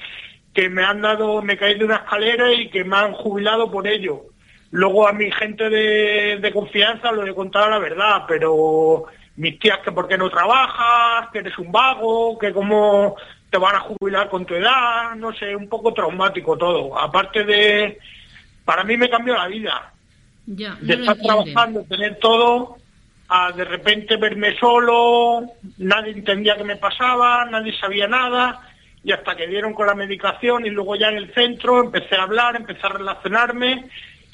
que 0.54 0.68
me 0.70 0.84
han 0.84 1.02
dado, 1.02 1.42
me 1.42 1.56
caí 1.56 1.76
de 1.76 1.84
una 1.84 1.96
escalera 1.96 2.52
y 2.52 2.70
que 2.70 2.84
me 2.84 2.96
han 2.96 3.12
jubilado 3.12 3.70
por 3.70 3.86
ello. 3.86 4.22
Luego 4.70 5.06
a 5.06 5.12
mi 5.12 5.30
gente 5.30 5.68
de, 5.68 6.38
de 6.40 6.52
confianza 6.52 7.12
lo 7.12 7.26
he 7.26 7.34
contado 7.34 7.70
la 7.70 7.78
verdad, 7.78 8.24
pero 8.26 9.04
mis 9.36 9.58
tías 9.58 9.78
que 9.80 9.92
por 9.92 10.06
qué 10.06 10.16
no 10.16 10.30
trabajas, 10.30 11.28
que 11.32 11.40
eres 11.40 11.58
un 11.58 11.72
vago, 11.72 12.38
que 12.38 12.52
cómo 12.52 13.16
te 13.50 13.58
van 13.58 13.76
a 13.76 13.80
jubilar 13.80 14.28
con 14.28 14.44
tu 14.44 14.54
edad, 14.54 15.14
no 15.16 15.32
sé, 15.32 15.54
un 15.54 15.68
poco 15.68 15.92
traumático 15.92 16.56
todo. 16.56 16.98
Aparte 16.98 17.44
de, 17.44 17.98
para 18.64 18.84
mí 18.84 18.96
me 18.96 19.10
cambió 19.10 19.34
la 19.34 19.48
vida 19.48 19.92
Ya, 20.46 20.76
de 20.80 20.94
estar 20.94 21.16
trabajando, 21.18 21.84
tener 21.84 22.18
todo, 22.18 22.76
a 23.28 23.52
de 23.52 23.64
repente 23.64 24.16
verme 24.16 24.56
solo, 24.58 25.42
nadie 25.78 26.12
entendía 26.12 26.56
qué 26.56 26.64
me 26.64 26.76
pasaba, 26.76 27.44
nadie 27.46 27.76
sabía 27.78 28.06
nada, 28.06 28.60
y 29.04 29.12
hasta 29.12 29.36
que 29.36 29.46
dieron 29.46 29.74
con 29.74 29.86
la 29.86 29.94
medicación 29.94 30.64
y 30.64 30.70
luego 30.70 30.96
ya 30.96 31.08
en 31.08 31.18
el 31.18 31.34
centro 31.34 31.84
empecé 31.84 32.16
a 32.16 32.22
hablar, 32.22 32.56
empecé 32.56 32.80
a 32.86 32.88
relacionarme 32.88 33.84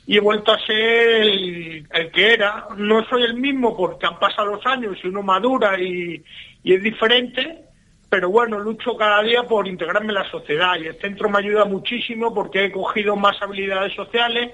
y 0.06 0.16
he 0.16 0.20
vuelto 0.20 0.52
a 0.52 0.64
ser 0.64 1.22
el, 1.22 1.86
que 2.12 2.32
era. 2.32 2.68
No 2.76 3.04
soy 3.06 3.24
el 3.24 3.34
mismo 3.34 3.76
porque 3.76 4.06
han 4.06 4.18
pasado 4.20 4.52
los 4.52 4.64
años 4.64 4.96
y 5.02 5.08
uno 5.08 5.22
madura 5.22 5.78
y, 5.80 6.22
y 6.62 6.74
es 6.74 6.82
diferente, 6.84 7.64
pero 8.08 8.30
bueno, 8.30 8.60
lucho 8.60 8.96
cada 8.96 9.22
día 9.22 9.42
por 9.42 9.66
integrarme 9.66 10.08
en 10.08 10.14
la 10.14 10.30
sociedad 10.30 10.76
y 10.78 10.86
el 10.86 11.00
centro 11.00 11.28
me 11.28 11.40
ayuda 11.40 11.64
muchísimo 11.64 12.32
porque 12.32 12.66
he 12.66 12.72
cogido 12.72 13.16
más 13.16 13.42
habilidades 13.42 13.92
sociales 13.94 14.52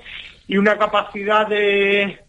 y 0.48 0.57
una 0.57 0.79
capacidad 0.79 1.46
de, 1.46 2.20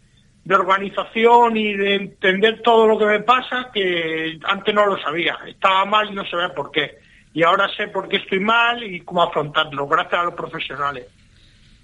de 0.44 0.56
organización 0.56 1.56
y 1.56 1.74
de 1.74 1.96
entender 1.96 2.62
todo 2.62 2.86
lo 2.86 2.98
que 2.98 3.06
me 3.06 3.22
pasa 3.22 3.70
que 3.74 4.38
antes 4.44 4.76
no 4.76 4.86
lo 4.86 5.02
sabía. 5.02 5.38
Estaba 5.48 5.86
mal 5.86 6.12
y 6.12 6.16
no 6.16 6.26
sabía 6.26 6.54
por 6.54 6.70
qué. 6.72 7.07
Y 7.38 7.44
ahora 7.44 7.70
sé 7.78 7.88
por 7.90 8.10
qué 8.10 8.18
estoy 8.18 8.40
mal 8.40 8.82
y 8.82 9.02
cómo 9.02 9.22
afrontarlo, 9.22 9.88
gracias 9.88 10.22
a 10.22 10.24
los 10.24 10.34
profesionales. 10.34 11.06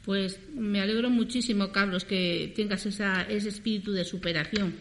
Pues 0.03 0.39
me 0.55 0.81
alegro 0.81 1.11
muchísimo, 1.11 1.71
Carlos, 1.71 2.05
que 2.05 2.51
tengas 2.55 2.83
esa, 2.87 3.21
ese 3.29 3.49
espíritu 3.49 3.91
de 3.91 4.03
superación. 4.03 4.73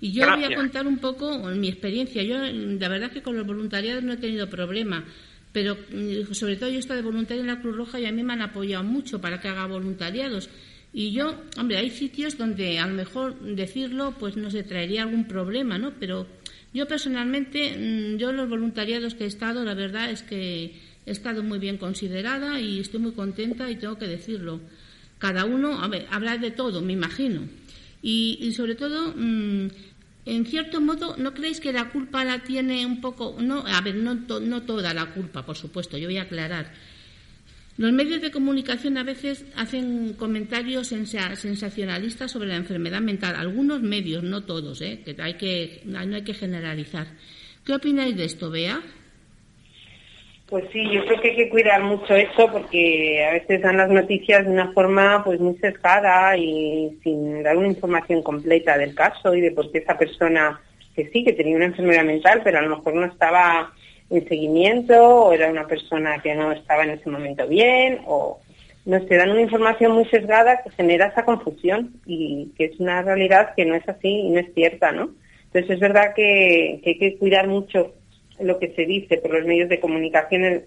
Y 0.00 0.12
yo 0.12 0.26
voy 0.34 0.44
a 0.44 0.56
contar 0.56 0.86
un 0.86 0.96
poco 0.96 1.36
mi 1.50 1.68
experiencia. 1.68 2.22
Yo, 2.22 2.38
la 2.38 2.88
verdad 2.88 3.10
que 3.10 3.20
con 3.20 3.36
los 3.36 3.46
voluntariados 3.46 4.02
no 4.02 4.14
he 4.14 4.16
tenido 4.16 4.48
problema, 4.48 5.04
pero 5.52 5.76
mm, 5.76 6.32
sobre 6.32 6.56
todo 6.56 6.70
yo 6.70 6.76
he 6.76 6.78
estado 6.78 7.02
de 7.02 7.06
voluntaria 7.06 7.42
en 7.42 7.48
la 7.48 7.60
Cruz 7.60 7.76
Roja 7.76 8.00
y 8.00 8.06
a 8.06 8.12
mí 8.12 8.22
me 8.22 8.32
han 8.32 8.40
apoyado 8.40 8.82
mucho 8.82 9.20
para 9.20 9.42
que 9.42 9.48
haga 9.48 9.66
voluntariados. 9.66 10.48
Y 10.94 11.12
yo, 11.12 11.34
hombre, 11.58 11.76
hay 11.76 11.90
sitios 11.90 12.38
donde 12.38 12.78
a 12.78 12.86
lo 12.86 12.94
mejor 12.94 13.38
decirlo 13.40 14.14
pues 14.18 14.38
no 14.38 14.50
se 14.50 14.62
traería 14.62 15.02
algún 15.02 15.28
problema, 15.28 15.76
¿no? 15.76 15.92
Pero 16.00 16.26
yo 16.74 16.86
personalmente, 16.86 17.76
mm, 17.78 18.18
yo 18.18 18.32
los 18.32 18.48
voluntariados 18.48 19.14
que 19.14 19.24
he 19.24 19.26
estado, 19.28 19.64
la 19.64 19.74
verdad 19.74 20.10
es 20.10 20.22
que 20.22 20.74
he 21.06 21.10
estado 21.10 21.42
muy 21.42 21.58
bien 21.58 21.78
considerada 21.78 22.60
y 22.60 22.80
estoy 22.80 23.00
muy 23.00 23.12
contenta 23.12 23.70
y 23.70 23.76
tengo 23.76 23.96
que 23.98 24.06
decirlo. 24.08 24.60
Cada 25.18 25.44
uno, 25.46 25.80
a 25.82 25.88
ver, 25.88 26.06
hablar 26.10 26.40
de 26.40 26.50
todo, 26.50 26.82
me 26.82 26.92
imagino. 26.92 27.42
Y, 28.02 28.38
y 28.40 28.52
sobre 28.52 28.74
todo, 28.74 29.14
mm, 29.16 29.68
en 30.26 30.46
cierto 30.46 30.80
modo, 30.80 31.16
¿no 31.16 31.32
creéis 31.32 31.60
que 31.60 31.72
la 31.72 31.90
culpa 31.90 32.24
la 32.24 32.42
tiene 32.42 32.84
un 32.84 33.00
poco? 33.00 33.36
No, 33.40 33.64
a 33.66 33.80
ver, 33.80 33.94
no, 33.96 34.18
to- 34.26 34.40
no 34.40 34.62
toda 34.62 34.92
la 34.92 35.06
culpa, 35.14 35.44
por 35.46 35.56
supuesto, 35.56 35.96
yo 35.96 36.08
voy 36.08 36.18
a 36.18 36.22
aclarar. 36.22 36.72
Los 37.76 37.92
medios 37.92 38.20
de 38.22 38.30
comunicación 38.30 38.96
a 38.98 39.02
veces 39.02 39.44
hacen 39.56 40.12
comentarios 40.12 40.92
sensa- 40.92 41.34
sensacionalistas 41.34 42.30
sobre 42.30 42.48
la 42.48 42.56
enfermedad 42.56 43.00
mental. 43.00 43.34
Algunos 43.36 43.82
medios, 43.82 44.22
no 44.22 44.44
todos, 44.44 44.80
¿eh? 44.80 45.00
que 45.04 45.16
hay 45.20 45.34
que 45.34 45.80
no 45.84 45.98
hay 45.98 46.22
que 46.22 46.34
generalizar. 46.34 47.08
¿Qué 47.66 47.74
opináis 47.74 48.16
de 48.16 48.24
esto, 48.26 48.50
Bea? 48.50 48.80
Pues 50.46 50.66
sí, 50.72 50.84
yo 50.92 51.04
creo 51.06 51.20
que 51.20 51.30
hay 51.30 51.36
que 51.36 51.48
cuidar 51.48 51.82
mucho 51.82 52.14
eso 52.14 52.48
porque 52.52 53.24
a 53.24 53.32
veces 53.32 53.62
dan 53.62 53.78
las 53.78 53.90
noticias 53.90 54.44
de 54.44 54.52
una 54.52 54.72
forma 54.72 55.24
pues 55.24 55.40
muy 55.40 55.56
sesgada 55.56 56.36
y 56.36 56.96
sin 57.02 57.42
dar 57.42 57.56
una 57.56 57.68
información 57.68 58.22
completa 58.22 58.78
del 58.78 58.94
caso 58.94 59.34
y 59.34 59.40
de 59.40 59.50
por 59.50 59.72
qué 59.72 59.78
esa 59.78 59.98
persona 59.98 60.60
que 60.94 61.08
sí, 61.08 61.24
que 61.24 61.32
tenía 61.32 61.56
una 61.56 61.64
enfermedad 61.64 62.04
mental, 62.04 62.42
pero 62.44 62.58
a 62.58 62.62
lo 62.62 62.76
mejor 62.76 62.94
no 62.94 63.06
estaba 63.06 63.72
en 64.18 64.28
seguimiento 64.28 64.94
o 64.94 65.32
era 65.32 65.50
una 65.50 65.66
persona 65.66 66.20
que 66.22 66.34
no 66.34 66.52
estaba 66.52 66.84
en 66.84 66.90
ese 66.90 67.10
momento 67.10 67.46
bien 67.46 68.00
o 68.06 68.40
no 68.86 68.98
sé, 69.06 69.16
dan 69.16 69.30
una 69.30 69.40
información 69.40 69.92
muy 69.92 70.04
sesgada 70.06 70.62
que 70.62 70.70
genera 70.70 71.06
esa 71.06 71.24
confusión 71.24 71.94
y 72.04 72.52
que 72.56 72.66
es 72.66 72.78
una 72.80 73.02
realidad 73.02 73.54
que 73.54 73.64
no 73.64 73.74
es 73.74 73.88
así 73.88 74.08
y 74.08 74.30
no 74.30 74.40
es 74.40 74.52
cierta, 74.54 74.92
¿no? 74.92 75.10
Entonces 75.46 75.70
es 75.70 75.80
verdad 75.80 76.14
que, 76.14 76.80
que 76.82 76.90
hay 76.90 76.98
que 76.98 77.16
cuidar 77.16 77.46
mucho 77.48 77.94
lo 78.40 78.58
que 78.58 78.72
se 78.74 78.84
dice 78.84 79.16
por 79.18 79.32
los 79.32 79.46
medios 79.46 79.68
de 79.68 79.80
comunicación. 79.80 80.64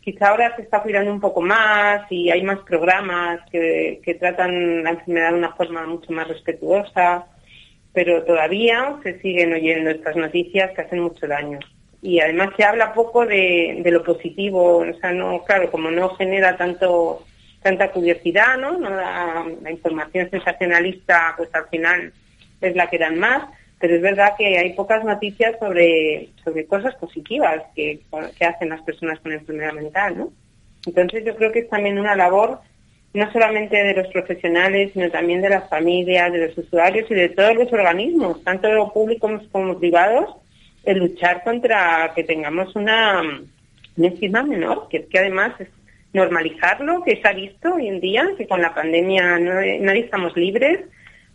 Quizá 0.00 0.28
ahora 0.28 0.56
se 0.56 0.62
está 0.62 0.82
cuidando 0.82 1.12
un 1.12 1.20
poco 1.20 1.42
más 1.42 2.10
y 2.10 2.30
hay 2.30 2.42
más 2.42 2.60
programas 2.60 3.40
que, 3.50 4.00
que 4.02 4.14
tratan 4.14 4.82
la 4.84 4.90
enfermedad 4.90 5.32
de 5.32 5.38
una 5.38 5.54
forma 5.54 5.86
mucho 5.86 6.12
más 6.12 6.28
respetuosa, 6.28 7.26
pero 7.92 8.24
todavía 8.24 8.96
se 9.02 9.20
siguen 9.20 9.52
oyendo 9.52 9.90
estas 9.90 10.16
noticias 10.16 10.70
que 10.70 10.82
hacen 10.82 11.00
mucho 11.00 11.26
daño. 11.26 11.58
Y 12.00 12.20
además 12.20 12.50
se 12.56 12.64
habla 12.64 12.94
poco 12.94 13.26
de, 13.26 13.82
lo 13.84 14.02
positivo, 14.04 14.78
o 14.78 14.94
sea, 15.00 15.12
no, 15.12 15.42
claro, 15.44 15.70
como 15.70 15.90
no 15.90 16.10
genera 16.10 16.56
tanto 16.56 17.24
tanta 17.60 17.90
curiosidad, 17.90 18.56
¿no? 18.56 18.78
No 18.78 18.88
la, 18.88 19.44
la 19.62 19.70
información 19.70 20.30
sensacionalista, 20.30 21.34
pues 21.36 21.52
al 21.52 21.66
final 21.68 22.12
es 22.60 22.76
la 22.76 22.88
que 22.88 22.98
dan 22.98 23.18
más, 23.18 23.42
pero 23.80 23.96
es 23.96 24.02
verdad 24.02 24.34
que 24.38 24.58
hay 24.58 24.74
pocas 24.74 25.04
noticias 25.04 25.56
sobre, 25.58 26.28
sobre 26.44 26.66
cosas 26.66 26.94
positivas 26.96 27.64
que, 27.74 28.00
que 28.38 28.44
hacen 28.44 28.68
las 28.68 28.82
personas 28.82 29.18
con 29.20 29.32
enfermedad 29.32 29.72
mental, 29.72 30.18
¿no? 30.18 30.32
Entonces 30.86 31.24
yo 31.24 31.34
creo 31.36 31.52
que 31.52 31.60
es 31.60 31.68
también 31.68 31.98
una 31.98 32.16
labor 32.16 32.60
no 33.14 33.32
solamente 33.32 33.76
de 33.76 33.94
los 33.94 34.08
profesionales, 34.08 34.92
sino 34.92 35.10
también 35.10 35.40
de 35.40 35.48
las 35.48 35.68
familias, 35.68 36.32
de 36.32 36.46
los 36.46 36.58
usuarios 36.58 37.10
y 37.10 37.14
de 37.14 37.30
todos 37.30 37.54
los 37.54 37.72
organismos, 37.72 38.42
tanto 38.44 38.68
públicos 38.92 39.42
como 39.50 39.78
privados, 39.78 40.36
el 40.84 40.98
luchar 40.98 41.42
contra 41.44 42.12
que 42.14 42.24
tengamos 42.24 42.74
una, 42.76 43.22
una 43.96 44.42
menor, 44.44 44.88
que 44.88 44.98
es 44.98 45.06
que 45.06 45.18
además 45.18 45.52
es 45.60 45.68
normalizarlo, 46.12 47.02
que 47.04 47.20
se 47.20 47.28
ha 47.28 47.32
visto 47.32 47.74
hoy 47.74 47.88
en 47.88 48.00
día, 48.00 48.26
que 48.36 48.46
con 48.46 48.62
la 48.62 48.74
pandemia 48.74 49.38
no, 49.38 49.54
nadie 49.54 50.00
estamos 50.00 50.36
libres 50.36 50.80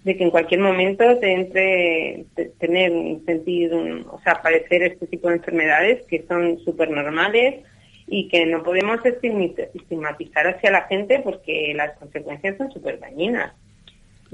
de 0.03 0.17
que 0.17 0.23
en 0.23 0.32
cualquier 0.32 0.60
momento 0.60 1.17
te 1.19 1.32
entre 1.32 2.25
te- 2.36 2.49
tener 2.60 2.91
un 2.91 3.23
sentido, 3.25 3.77
un- 3.77 4.06
o 4.12 4.19
sea, 4.23 4.41
padecer 4.41 4.84
este 4.84 5.08
tipo 5.08 5.29
de 5.29 5.36
enfermedades 5.36 6.03
que 6.10 6.25
son 6.27 6.60
súper 6.60 6.89
normales 6.89 7.62
y 8.08 8.27
que 8.27 8.45
no 8.45 8.63
podemos 8.63 8.99
estigmatizar 9.06 10.47
hacia 10.47 10.71
la 10.71 10.82
gente 10.88 11.19
porque 11.23 11.73
las 11.75 11.97
consecuencias 11.97 12.58
son 12.58 12.71
súper 12.71 12.99
dañinas 12.99 13.53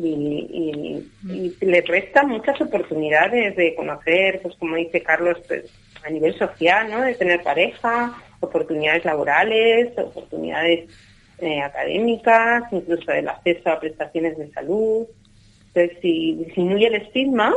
y, 0.06 1.06
y, 1.30 1.56
y 1.62 1.66
le 1.66 1.82
resta 1.82 2.24
muchas 2.24 2.60
oportunidades 2.62 3.56
de 3.56 3.76
conocer, 3.76 4.42
pues 4.42 4.56
como 4.56 4.76
dice 4.76 5.02
Carlos, 5.04 5.38
pues, 5.48 5.66
a 6.06 6.10
nivel 6.10 6.38
social, 6.38 6.90
¿no? 6.90 7.02
De 7.02 7.16
tener 7.16 7.44
pareja, 7.44 8.14
oportunidades 8.40 9.04
laborales, 9.06 9.92
oportunidades 9.98 10.90
eh, 11.40 11.62
académicas, 11.62 12.64
incluso 12.72 13.12
el 13.12 13.28
acceso 13.28 13.70
a 13.70 13.80
prestaciones 13.80 14.38
de 14.38 14.50
salud. 14.52 15.08
Entonces, 15.74 15.98
si 16.02 16.36
disminuye 16.36 16.88
el 16.88 16.96
estigma, 16.96 17.54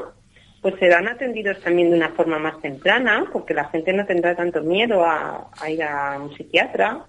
pues 0.60 0.74
serán 0.78 1.08
atendidos 1.08 1.60
también 1.60 1.90
de 1.90 1.96
una 1.96 2.10
forma 2.10 2.38
más 2.38 2.60
temprana, 2.60 3.28
porque 3.32 3.54
la 3.54 3.64
gente 3.70 3.92
no 3.92 4.06
tendrá 4.06 4.34
tanto 4.36 4.62
miedo 4.62 5.04
a, 5.04 5.50
a 5.58 5.70
ir 5.70 5.82
a 5.82 6.18
un 6.20 6.34
psiquiatra 6.36 7.04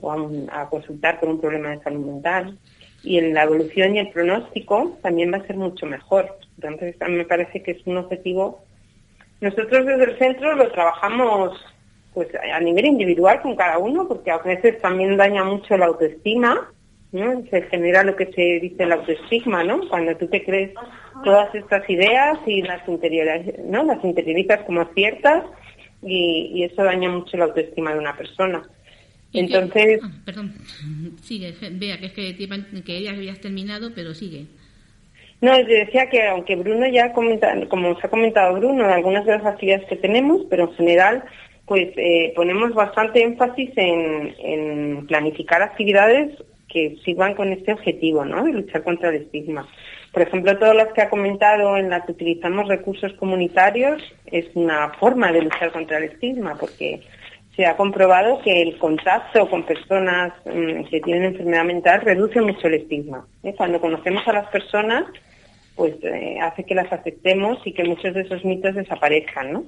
o 0.00 0.12
a, 0.12 0.16
un- 0.16 0.48
a 0.52 0.68
consultar 0.68 1.18
por 1.20 1.28
un 1.28 1.40
problema 1.40 1.70
de 1.70 1.80
salud 1.82 2.06
mental. 2.06 2.58
Y 3.06 3.18
en 3.18 3.34
la 3.34 3.44
evolución 3.44 3.94
y 3.94 4.00
el 4.00 4.10
pronóstico 4.10 4.98
también 5.00 5.32
va 5.32 5.36
a 5.38 5.46
ser 5.46 5.56
mucho 5.56 5.86
mejor. 5.86 6.36
Entonces, 6.56 7.00
a 7.00 7.06
mí 7.06 7.14
me 7.14 7.24
parece 7.24 7.62
que 7.62 7.70
es 7.70 7.86
un 7.86 7.98
objetivo. 7.98 8.64
Nosotros 9.40 9.86
desde 9.86 10.04
el 10.04 10.18
centro 10.18 10.56
lo 10.56 10.70
trabajamos 10.72 11.56
pues 12.12 12.28
a 12.34 12.58
nivel 12.58 12.86
individual 12.86 13.40
con 13.42 13.54
cada 13.54 13.78
uno, 13.78 14.08
porque 14.08 14.32
a 14.32 14.38
veces 14.38 14.80
también 14.80 15.16
daña 15.16 15.44
mucho 15.44 15.76
la 15.76 15.86
autoestima. 15.86 16.68
Se 17.12 17.62
genera 17.70 18.02
lo 18.02 18.16
que 18.16 18.26
se 18.32 18.58
dice 18.60 18.82
el 18.82 18.92
autoestigma, 18.92 19.62
¿no? 19.62 19.88
Cuando 19.88 20.16
tú 20.16 20.26
te 20.26 20.44
crees 20.44 20.72
todas 21.22 21.54
estas 21.54 21.88
ideas 21.88 22.38
y 22.44 22.62
las 22.62 22.86
interiorizas, 22.88 23.64
¿no? 23.64 23.84
Las 23.84 24.02
interiorizas 24.02 24.64
como 24.64 24.84
ciertas 24.94 25.44
y 26.02 26.64
eso 26.64 26.82
daña 26.82 27.08
mucho 27.08 27.36
la 27.36 27.44
autoestima 27.44 27.92
de 27.92 28.00
una 28.00 28.16
persona. 28.16 28.68
Que- 29.40 29.54
Entonces, 29.54 30.00
ah, 30.02 30.10
perdón, 30.24 30.54
sigue, 31.22 31.54
vea 31.72 31.98
que 31.98 32.06
es 32.06 32.12
que, 32.12 32.82
que 32.84 33.02
ya 33.02 33.10
habías 33.12 33.40
terminado, 33.40 33.92
pero 33.94 34.14
sigue. 34.14 34.46
No, 35.40 35.54
te 35.56 35.74
decía 35.84 36.08
que 36.08 36.26
aunque 36.26 36.56
Bruno 36.56 36.86
ya 36.88 37.12
comenta, 37.12 37.52
como 37.68 37.90
os 37.90 38.02
ha 38.04 38.08
comentado 38.08 38.54
Bruno, 38.54 38.86
de 38.86 38.94
algunas 38.94 39.26
de 39.26 39.32
las 39.32 39.44
actividades 39.44 39.86
que 39.86 39.96
tenemos, 39.96 40.42
pero 40.48 40.64
en 40.70 40.74
general, 40.76 41.24
pues 41.66 41.88
eh, 41.96 42.32
ponemos 42.34 42.72
bastante 42.74 43.22
énfasis 43.22 43.70
en, 43.76 44.34
en 44.38 45.06
planificar 45.06 45.60
actividades 45.62 46.32
que 46.68 46.96
sirvan 47.04 47.34
con 47.34 47.52
este 47.52 47.72
objetivo, 47.72 48.24
¿no? 48.24 48.44
De 48.44 48.52
luchar 48.52 48.82
contra 48.82 49.10
el 49.10 49.16
estigma. 49.16 49.68
Por 50.12 50.22
ejemplo, 50.22 50.56
todas 50.58 50.74
las 50.74 50.92
que 50.94 51.02
ha 51.02 51.10
comentado 51.10 51.76
en 51.76 51.90
las 51.90 52.06
que 52.06 52.12
utilizamos 52.12 52.66
recursos 52.68 53.12
comunitarios 53.14 54.02
es 54.26 54.46
una 54.54 54.88
forma 54.98 55.30
de 55.32 55.42
luchar 55.42 55.70
contra 55.72 55.98
el 55.98 56.04
estigma, 56.04 56.56
porque 56.58 57.02
se 57.56 57.64
ha 57.64 57.76
comprobado 57.76 58.40
que 58.42 58.60
el 58.62 58.76
contacto 58.76 59.48
con 59.48 59.64
personas 59.64 60.32
mm, 60.44 60.84
que 60.84 61.00
tienen 61.00 61.24
enfermedad 61.24 61.64
mental 61.64 62.02
reduce 62.02 62.40
mucho 62.42 62.66
el 62.68 62.74
estigma. 62.74 63.26
¿eh? 63.42 63.54
Cuando 63.56 63.80
conocemos 63.80 64.28
a 64.28 64.34
las 64.34 64.48
personas, 64.48 65.04
pues 65.74 65.94
eh, 66.02 66.38
hace 66.40 66.64
que 66.64 66.74
las 66.74 66.92
aceptemos 66.92 67.58
y 67.64 67.72
que 67.72 67.84
muchos 67.84 68.12
de 68.14 68.22
esos 68.22 68.44
mitos 68.44 68.74
desaparezcan. 68.74 69.64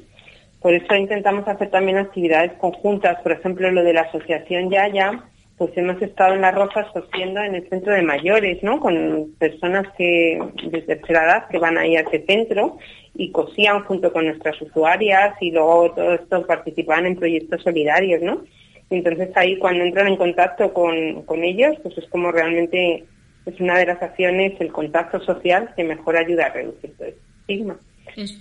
Por 0.60 0.74
eso 0.74 0.94
intentamos 0.96 1.48
hacer 1.48 1.70
también 1.70 1.98
actividades 1.98 2.52
conjuntas, 2.54 3.20
por 3.22 3.32
ejemplo, 3.32 3.70
lo 3.70 3.82
de 3.82 3.94
la 3.94 4.02
asociación 4.02 4.70
Yaya, 4.70 5.24
pues 5.58 5.76
hemos 5.76 6.00
estado 6.00 6.34
en 6.34 6.40
Las 6.40 6.54
Rozas 6.54 6.86
cosiendo 6.92 7.40
en 7.40 7.56
el 7.56 7.68
centro 7.68 7.92
de 7.92 8.02
mayores, 8.02 8.62
¿no? 8.62 8.78
Con 8.78 9.34
personas 9.38 9.86
que 9.98 10.40
de 10.70 10.82
tercera 10.82 11.24
edad 11.24 11.48
que 11.48 11.58
van 11.58 11.76
ahí 11.76 11.96
a 11.96 12.02
ese 12.02 12.24
centro 12.24 12.78
y 13.14 13.32
cosían 13.32 13.82
junto 13.84 14.12
con 14.12 14.26
nuestras 14.26 14.60
usuarias 14.62 15.34
y 15.40 15.50
luego 15.50 15.92
todo 15.92 16.14
esto 16.14 16.46
participaban 16.46 17.06
en 17.06 17.16
proyectos 17.16 17.62
solidarios, 17.62 18.22
¿no? 18.22 18.44
Entonces 18.88 19.30
ahí 19.34 19.58
cuando 19.58 19.84
entran 19.84 20.06
en 20.06 20.16
contacto 20.16 20.72
con, 20.72 21.22
con 21.24 21.42
ellos, 21.42 21.76
pues 21.82 21.98
es 21.98 22.06
como 22.08 22.30
realmente 22.30 23.04
es 23.44 23.60
una 23.60 23.78
de 23.78 23.86
las 23.86 24.00
acciones, 24.00 24.60
el 24.60 24.72
contacto 24.72 25.20
social 25.20 25.72
que 25.74 25.82
mejor 25.82 26.16
ayuda 26.16 26.46
a 26.46 26.52
reducir 26.52 26.96
todo 26.96 27.08
este 27.08 27.20
estigma. 27.40 27.78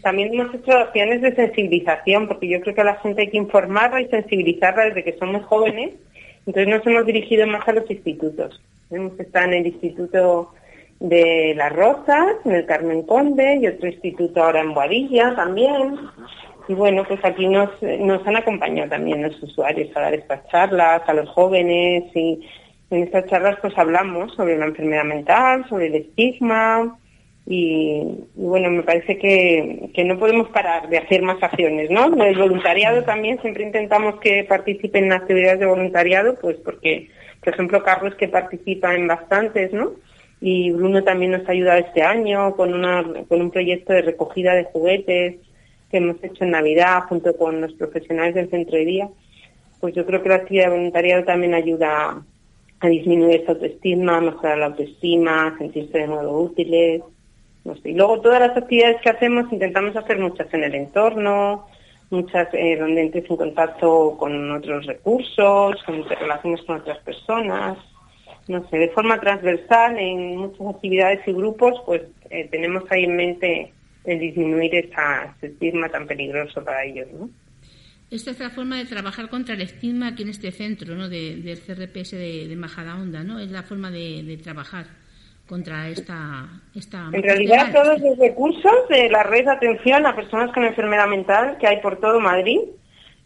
También 0.01 0.33
hemos 0.33 0.53
hecho 0.55 0.71
acciones 0.71 1.21
de 1.21 1.35
sensibilización, 1.35 2.27
porque 2.27 2.47
yo 2.47 2.61
creo 2.61 2.73
que 2.73 2.81
a 2.81 2.85
la 2.85 2.99
gente 2.99 3.21
hay 3.21 3.29
que 3.29 3.37
informarla 3.37 4.01
y 4.01 4.07
sensibilizarla 4.07 4.85
desde 4.85 5.03
que 5.03 5.17
somos 5.17 5.45
jóvenes. 5.45 5.93
Entonces 6.47 6.73
nos 6.73 6.87
hemos 6.87 7.05
dirigido 7.05 7.45
más 7.45 7.67
a 7.67 7.73
los 7.73 7.91
institutos. 7.91 8.59
Hemos 8.89 9.19
estado 9.19 9.47
en 9.47 9.53
el 9.53 9.67
Instituto 9.67 10.53
de 10.99 11.53
Las 11.57 11.73
Rosas, 11.73 12.37
en 12.45 12.53
el 12.53 12.65
Carmen 12.65 13.03
Conde, 13.03 13.57
y 13.57 13.67
otro 13.67 13.87
instituto 13.87 14.41
ahora 14.41 14.61
en 14.61 14.73
Boadilla 14.73 15.35
también. 15.35 15.97
Y 16.69 16.73
bueno, 16.73 17.03
pues 17.05 17.23
aquí 17.23 17.47
nos, 17.47 17.69
nos 17.99 18.25
han 18.25 18.37
acompañado 18.37 18.89
también 18.89 19.23
los 19.23 19.43
usuarios 19.43 19.95
a 19.95 20.01
dar 20.01 20.13
estas 20.13 20.47
charlas 20.47 21.01
a 21.05 21.13
los 21.13 21.29
jóvenes 21.29 22.03
y 22.15 22.47
en 22.91 23.03
estas 23.03 23.25
charlas 23.25 23.57
pues 23.61 23.77
hablamos 23.77 24.33
sobre 24.35 24.57
la 24.57 24.65
enfermedad 24.65 25.03
mental, 25.03 25.67
sobre 25.67 25.87
el 25.87 25.95
estigma, 25.95 26.97
y, 27.49 28.25
bueno, 28.35 28.69
me 28.69 28.83
parece 28.83 29.17
que, 29.17 29.89
que 29.93 30.03
no 30.03 30.19
podemos 30.19 30.49
parar 30.49 30.89
de 30.89 30.97
hacer 30.97 31.21
más 31.21 31.41
acciones, 31.41 31.89
¿no? 31.89 32.13
El 32.21 32.37
voluntariado 32.37 33.03
también, 33.05 33.39
siempre 33.41 33.63
intentamos 33.63 34.19
que 34.19 34.43
participen 34.43 35.05
en 35.05 35.13
actividades 35.13 35.61
de 35.61 35.65
voluntariado, 35.65 36.35
pues 36.41 36.57
porque, 36.57 37.09
por 37.39 37.53
ejemplo, 37.53 37.81
Carlos 37.83 38.15
que 38.15 38.27
participa 38.27 38.93
en 38.93 39.07
bastantes, 39.07 39.71
¿no? 39.71 39.93
Y 40.41 40.71
Bruno 40.71 41.05
también 41.05 41.31
nos 41.31 41.47
ha 41.47 41.53
ayudado 41.53 41.79
este 41.79 42.03
año 42.03 42.53
con, 42.57 42.73
una, 42.73 43.05
con 43.29 43.39
un 43.39 43.49
proyecto 43.49 43.93
de 43.93 44.01
recogida 44.01 44.53
de 44.53 44.65
juguetes 44.65 45.37
que 45.89 45.97
hemos 45.97 46.21
hecho 46.21 46.43
en 46.43 46.51
Navidad 46.51 47.03
junto 47.07 47.37
con 47.37 47.61
los 47.61 47.73
profesionales 47.75 48.35
del 48.35 48.49
centro 48.49 48.77
de 48.77 48.85
día. 48.85 49.09
Pues 49.79 49.95
yo 49.95 50.05
creo 50.05 50.21
que 50.21 50.29
la 50.29 50.35
actividad 50.35 50.65
de 50.65 50.77
voluntariado 50.77 51.23
también 51.23 51.53
ayuda 51.53 52.21
a 52.79 52.87
disminuir 52.89 53.41
esa 53.41 53.53
autoestima, 53.53 54.17
a 54.17 54.21
mejorar 54.21 54.57
la 54.57 54.65
autoestima, 54.65 55.55
sentirse 55.57 55.97
de 55.97 56.07
nuevo 56.07 56.41
útiles. 56.41 57.01
No 57.67 57.75
sé. 57.75 57.89
Y 57.89 57.93
luego 57.95 58.21
todas 58.21 58.39
las 58.39 58.55
actividades 58.55 59.01
que 59.01 59.09
hacemos 59.09 59.51
intentamos 59.51 59.93
hacer 59.97 60.17
muchas 60.19 60.51
en 60.53 60.63
el 60.63 60.73
entorno, 60.73 61.67
muchas 62.09 62.47
eh, 62.53 62.77
donde 62.77 63.01
entres 63.01 63.29
en 63.29 63.35
contacto 63.35 64.15
con 64.17 64.51
otros 64.51 64.85
recursos, 64.85 65.75
te 65.85 66.15
relaciones 66.15 66.61
con 66.61 66.77
otras 66.77 66.99
personas. 66.99 67.77
No 68.47 68.65
sé, 68.69 68.77
de 68.77 68.89
forma 68.91 69.19
transversal 69.19 69.99
en 69.99 70.37
muchas 70.37 70.75
actividades 70.75 71.27
y 71.27 71.33
grupos, 71.33 71.73
pues 71.85 72.03
eh, 72.29 72.47
tenemos 72.49 72.85
ahí 72.89 73.03
en 73.03 73.17
mente 73.17 73.73
el 74.05 74.19
disminuir 74.19 74.73
esa, 74.73 75.35
ese 75.35 75.47
estigma 75.47 75.89
tan 75.89 76.07
peligroso 76.07 76.63
para 76.63 76.85
ellos, 76.85 77.07
¿no? 77.11 77.29
Esta 78.09 78.31
es 78.31 78.39
la 78.39 78.49
forma 78.51 78.77
de 78.77 78.85
trabajar 78.85 79.27
contra 79.27 79.55
el 79.55 79.61
estigma 79.61 80.07
aquí 80.07 80.23
en 80.23 80.29
este 80.29 80.53
centro, 80.53 80.95
¿no? 80.95 81.09
De, 81.09 81.35
del 81.35 81.59
CRPS 81.59 82.11
de, 82.11 82.47
de 82.47 82.55
Majadahonda, 82.55 83.25
¿no? 83.25 83.37
Es 83.39 83.51
la 83.51 83.63
forma 83.63 83.91
de 83.91 84.39
trabajar 84.41 84.85
contra 85.47 85.87
esta... 85.89 86.47
esta 86.75 87.09
En 87.11 87.23
realidad 87.23 87.71
todos 87.73 87.99
los 87.99 88.17
recursos 88.17 88.87
de 88.89 89.09
la 89.09 89.23
red 89.23 89.45
de 89.45 89.51
atención 89.51 90.05
a 90.05 90.15
personas 90.15 90.53
con 90.53 90.65
enfermedad 90.65 91.07
mental 91.07 91.57
que 91.59 91.67
hay 91.67 91.81
por 91.81 91.99
todo 91.99 92.19
Madrid 92.19 92.59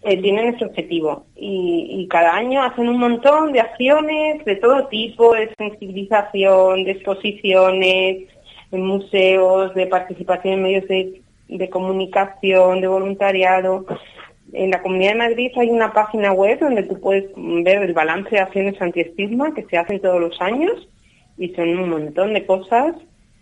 eh, 0.04 0.22
tienen 0.22 0.56
ese 0.56 0.66
objetivo. 0.66 1.26
Y, 1.36 1.88
y 1.90 2.08
cada 2.08 2.36
año 2.36 2.64
hacen 2.64 2.88
un 2.90 3.00
montón 3.00 3.52
de 3.52 3.60
acciones 3.60 4.44
de 4.46 4.56
todo 4.56 4.88
tipo, 4.88 5.34
de 5.34 5.54
sensibilización, 5.58 6.84
de 6.86 6.92
exposiciones, 6.92 8.28
en 8.72 8.86
museos, 8.86 9.74
de 9.76 9.88
participación 9.88 10.56
en 10.56 10.62
medios 10.64 10.88
de, 10.88 11.22
de 11.50 11.70
comunicación, 11.70 12.82
de 12.82 12.88
voluntariado. 12.88 13.86
En 14.54 14.72
la 14.72 14.82
Comunidad 14.82 15.12
de 15.12 15.18
Madrid 15.18 15.52
hay 15.58 15.70
una 15.70 15.94
página 15.94 16.32
web 16.34 16.60
donde 16.60 16.84
tú 16.84 17.00
puedes 17.00 17.26
ver 17.36 17.84
el 17.84 17.94
balance 17.94 18.30
de 18.30 18.40
acciones 18.40 18.82
antiestigma 18.82 19.54
que 19.54 19.64
se 19.66 19.78
hacen 19.78 20.02
todos 20.02 20.20
los 20.20 20.40
años 20.42 20.88
y 21.42 21.50
son 21.56 21.70
un 21.78 21.90
montón 21.90 22.34
de 22.34 22.46
cosas 22.46 22.96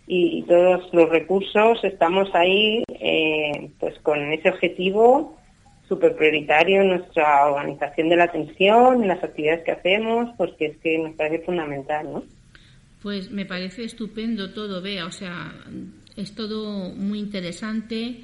y 0.06 0.42
todos 0.48 0.92
los 0.92 1.08
recursos 1.10 1.78
estamos 1.84 2.28
ahí 2.34 2.82
eh, 2.88 3.70
pues 3.78 3.98
con 4.00 4.18
ese 4.32 4.48
objetivo 4.48 5.36
súper 5.88 6.16
prioritario 6.16 6.80
en 6.82 6.88
nuestra 6.88 7.46
organización 7.46 8.08
de 8.08 8.16
la 8.16 8.24
atención, 8.24 9.02
en 9.02 9.08
las 9.08 9.22
actividades 9.22 9.64
que 9.64 9.72
hacemos, 9.72 10.30
porque 10.38 10.66
es 10.66 10.76
que 10.78 10.98
nos 10.98 11.14
parece 11.16 11.44
fundamental, 11.44 12.12
¿no? 12.12 12.22
Pues 13.02 13.30
me 13.30 13.44
parece 13.44 13.84
estupendo 13.84 14.52
todo, 14.52 14.80
Bea. 14.82 15.06
O 15.06 15.10
sea, 15.10 15.52
es 16.16 16.34
todo 16.34 16.90
muy 16.94 17.18
interesante 17.18 18.20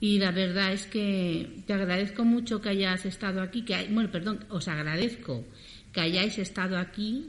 y 0.00 0.18
la 0.18 0.30
verdad 0.32 0.72
es 0.72 0.86
que 0.86 1.48
te 1.66 1.72
agradezco 1.74 2.24
mucho 2.24 2.60
que 2.62 2.70
hayas 2.70 3.04
estado 3.04 3.42
aquí. 3.42 3.64
Que, 3.64 3.74
hay- 3.74 3.88
bueno, 3.92 4.10
perdón, 4.10 4.40
os 4.48 4.66
agradezco 4.68 5.44
que 5.92 6.00
hayáis 6.00 6.38
estado 6.38 6.78
aquí 6.78 7.26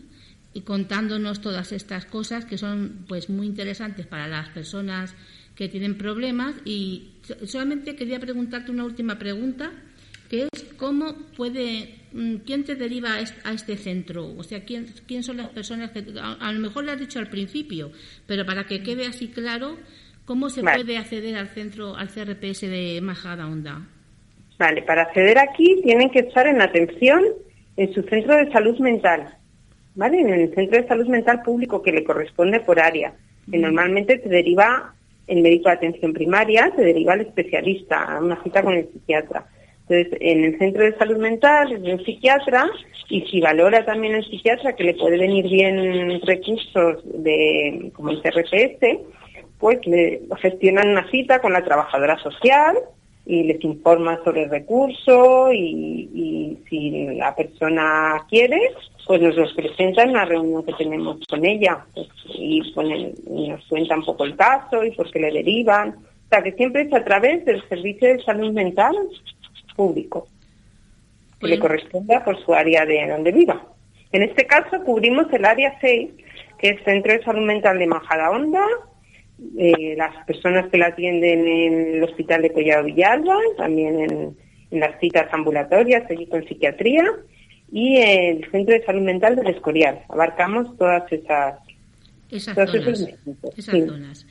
y 0.53 0.61
contándonos 0.61 1.41
todas 1.41 1.71
estas 1.71 2.05
cosas 2.05 2.45
que 2.45 2.57
son 2.57 3.05
pues 3.07 3.29
muy 3.29 3.47
interesantes 3.47 4.05
para 4.05 4.27
las 4.27 4.49
personas 4.49 5.15
que 5.55 5.67
tienen 5.69 5.97
problemas. 5.97 6.55
Y 6.65 7.11
so- 7.23 7.45
solamente 7.47 7.95
quería 7.95 8.19
preguntarte 8.19 8.71
una 8.71 8.85
última 8.85 9.17
pregunta 9.17 9.71
que 10.29 10.47
es 10.51 10.63
cómo 10.77 11.13
puede 11.37 11.95
mm, 12.13 12.37
quién 12.45 12.63
te 12.63 12.75
deriva 12.75 13.15
a 13.15 13.19
est- 13.21 13.45
a 13.45 13.51
este 13.53 13.77
centro 13.77 14.25
o 14.35 14.41
sea 14.43 14.63
quién 14.63 14.87
quién 15.05 15.21
son 15.21 15.37
las 15.37 15.49
personas 15.49 15.91
que 15.91 16.03
a, 16.19 16.33
a 16.33 16.51
lo 16.53 16.59
mejor 16.59 16.85
lo 16.85 16.91
has 16.91 16.99
dicho 16.99 17.19
al 17.19 17.27
principio 17.29 17.91
pero 18.25 18.43
para 18.45 18.63
que 18.63 18.81
quede 18.81 19.05
así 19.05 19.27
claro 19.27 19.77
cómo 20.25 20.49
se 20.49 20.61
Vale. 20.63 20.83
puede 20.83 20.97
acceder 20.97 21.35
al 21.35 21.49
centro 21.49 21.95
al 21.95 22.07
CRPS 22.07 22.61
de 22.61 22.99
Majada 23.03 23.45
Onda 23.47 23.85
Vale, 24.57 24.81
para 24.83 25.03
acceder 25.03 25.37
aquí 25.37 25.81
tienen 25.83 26.09
que 26.09 26.19
estar 26.19 26.47
en 26.47 26.61
atención 26.61 27.21
en 27.77 27.93
su 27.93 28.01
centro 28.03 28.35
de 28.35 28.51
salud 28.51 28.79
mental, 28.79 29.35
¿vale? 29.95 30.19
En 30.19 30.34
el 30.34 30.53
centro 30.53 30.82
de 30.82 30.88
salud 30.88 31.08
mental 31.08 31.41
público 31.41 31.82
que 31.82 31.91
le 31.91 32.03
corresponde 32.03 32.60
por 32.60 32.79
área, 32.79 33.13
que 33.49 33.58
normalmente 33.58 34.17
te 34.17 34.29
deriva 34.29 34.93
el 35.27 35.41
médico 35.41 35.69
de 35.69 35.75
atención 35.75 36.13
primaria, 36.13 36.71
te 36.75 36.84
deriva 36.84 37.13
el 37.13 37.21
especialista 37.21 38.03
a 38.03 38.19
una 38.19 38.41
cita 38.43 38.62
con 38.62 38.73
el 38.73 38.89
psiquiatra. 38.91 39.45
Entonces, 39.88 40.17
en 40.21 40.43
el 40.45 40.58
centro 40.58 40.84
de 40.84 40.97
salud 40.97 41.17
mental 41.17 41.71
es 41.73 41.82
de 41.82 41.93
un 41.93 42.03
psiquiatra 42.03 42.69
y 43.10 43.21
si 43.21 43.41
valora 43.41 43.86
también 43.86 44.15
el 44.15 44.25
psiquiatra 44.25 44.75
que 44.75 44.86
le 44.86 44.93
puede 44.93 45.17
venir 45.17 45.47
bien 45.49 46.21
recursos 46.21 47.03
de 47.03 47.91
como 47.93 48.12
el 48.12 48.21
CRPS, 48.21 48.99
pues 49.60 49.86
le 49.86 50.21
gestionan 50.41 50.89
una 50.89 51.10
cita 51.12 51.39
con 51.39 51.53
la 51.53 51.63
trabajadora 51.63 52.17
social 52.19 52.77
y 53.25 53.43
les 53.43 53.63
informa 53.63 54.19
sobre 54.23 54.43
el 54.43 54.49
recurso 54.49 55.51
y, 55.53 56.09
y 56.13 56.57
si 56.69 56.89
la 57.15 57.33
persona 57.36 58.25
quiere, 58.29 58.59
pues 59.07 59.21
nos 59.21 59.36
los 59.36 59.53
presenta 59.53 60.03
en 60.03 60.13
la 60.13 60.25
reunión 60.25 60.63
que 60.65 60.73
tenemos 60.73 61.19
con 61.29 61.45
ella 61.45 61.86
pues, 61.93 62.07
y, 62.36 62.62
ponen- 62.73 63.13
y 63.29 63.47
nos 63.49 63.65
cuenta 63.67 63.95
un 63.95 64.03
poco 64.05 64.25
el 64.25 64.36
caso 64.36 64.83
y 64.83 64.91
por 64.91 65.09
qué 65.12 65.19
le 65.19 65.31
derivan. 65.31 65.89
O 65.89 66.29
sea, 66.29 66.41
que 66.43 66.51
siempre 66.53 66.81
es 66.83 66.93
a 66.93 67.03
través 67.03 67.45
del 67.45 67.62
servicio 67.69 68.07
de 68.09 68.23
salud 68.23 68.51
mental 68.51 68.95
público 69.75 70.27
que 71.39 71.47
le 71.47 71.59
corresponda 71.59 72.23
por 72.23 72.38
su 72.43 72.53
área 72.53 72.86
de 72.86 73.07
donde 73.07 73.31
viva. 73.31 73.62
En 74.12 74.23
este 74.23 74.45
caso 74.45 74.81
cubrimos 74.83 75.31
el 75.33 75.43
área 75.45 75.77
6, 75.81 76.09
que 76.57 76.69
es 76.69 76.83
Centro 76.83 77.12
de 77.13 77.23
Salud 77.23 77.45
Mental 77.45 77.77
de 77.79 77.88
Majadahonda, 77.88 78.63
eh, 79.58 79.95
las 79.97 80.25
personas 80.25 80.69
que 80.71 80.77
la 80.77 80.88
atienden 80.88 81.47
en 81.47 81.95
el 81.95 82.03
Hospital 82.03 82.41
de 82.41 82.51
Collado 82.53 82.86
Villalba, 82.86 83.38
también 83.58 83.99
en, 83.99 84.38
en 84.71 84.79
las 84.79 84.99
citas 84.99 85.27
ambulatorias, 85.32 86.10
allí 86.10 86.25
con 86.27 86.45
psiquiatría, 86.47 87.03
y 87.71 87.97
el 87.97 88.49
Centro 88.51 88.73
de 88.75 88.86
Salud 88.86 89.01
Mental 89.01 89.36
del 89.36 89.47
Escorial. 89.47 89.99
Abarcamos 90.10 90.77
todas 90.77 91.12
esas, 91.12 91.56
esas 92.32 92.56
zonas 92.56 93.06
Sí. 93.58 93.82
zonas 93.88 94.25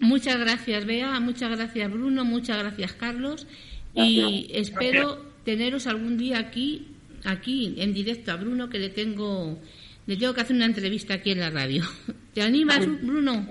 muchas 0.00 0.38
gracias 0.38 0.84
Bea 0.84 1.18
muchas 1.20 1.56
gracias 1.56 1.90
Bruno 1.90 2.24
muchas 2.24 2.58
gracias 2.58 2.92
Carlos 2.94 3.46
y 3.94 4.50
espero 4.52 5.18
teneros 5.44 5.86
algún 5.86 6.18
día 6.18 6.38
aquí 6.38 6.88
aquí 7.24 7.74
en 7.78 7.94
directo 7.94 8.32
a 8.32 8.36
Bruno 8.36 8.68
que 8.68 8.78
le 8.78 8.90
tengo 8.90 9.58
le 10.06 10.16
tengo 10.16 10.34
que 10.34 10.40
hacer 10.42 10.56
una 10.56 10.66
entrevista 10.66 11.14
aquí 11.14 11.30
en 11.30 11.40
la 11.40 11.50
radio 11.50 11.84
¿te 12.34 12.42
animas 12.42 12.86
Bruno? 13.02 13.46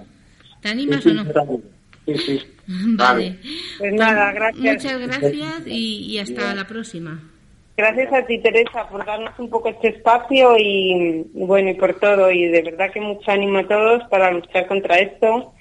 ¿Te 0.63 0.69
animas 0.69 1.05
o 1.05 1.13
no? 1.13 1.61
Sí, 2.05 2.17
sí. 2.17 2.41
Vale. 2.67 3.37
Pues 3.77 3.93
nada, 3.93 4.31
gracias. 4.31 4.63
Muchas 4.63 4.99
gracias 4.99 5.67
y, 5.67 6.05
y 6.11 6.17
hasta 6.19 6.55
la 6.55 6.65
próxima. 6.65 7.21
Gracias 7.75 8.13
a 8.13 8.25
ti, 8.25 8.37
Teresa, 8.39 8.87
por 8.87 9.03
darnos 9.03 9.37
un 9.39 9.49
poco 9.49 9.69
este 9.69 9.89
espacio 9.89 10.55
y, 10.59 11.25
bueno, 11.33 11.71
y 11.71 11.73
por 11.73 11.99
todo. 11.99 12.29
Y 12.31 12.45
de 12.47 12.61
verdad 12.61 12.91
que 12.91 13.01
mucho 13.01 13.31
ánimo 13.31 13.59
a 13.59 13.67
todos 13.67 14.03
para 14.09 14.31
luchar 14.31 14.67
contra 14.67 14.99
esto, 14.99 15.53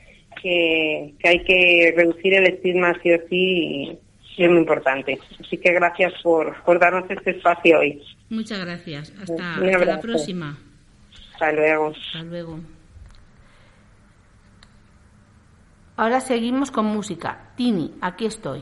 que, 0.43 1.15
que 1.19 1.29
hay 1.29 1.45
que 1.45 1.95
reducir 1.97 2.35
el 2.35 2.47
estigma 2.49 2.95
sí 3.03 3.13
o 3.13 3.19
sí 3.29 3.37
y, 3.37 3.99
y 4.37 4.45
es 4.45 4.51
muy 4.51 4.59
importante. 4.59 5.19
Así 5.41 5.57
que 5.57 5.73
gracias 5.73 6.13
por, 6.23 6.63
por 6.65 6.79
darnos 6.79 7.11
este 7.11 7.31
espacio 7.31 7.79
hoy. 7.79 8.03
Muchas 8.29 8.61
gracias. 8.61 9.13
Hasta, 9.21 9.59
la 9.59 10.01
próxima. 10.01 10.59
Hasta 11.33 11.53
luego. 11.53 11.93
Hasta 11.97 12.23
luego. 12.25 12.61
Ahora 16.03 16.21
seguimos 16.21 16.73
con 16.73 16.87
música. 16.87 17.53
Tini, 17.55 17.95
aquí 18.01 18.27
estoy. 18.27 18.61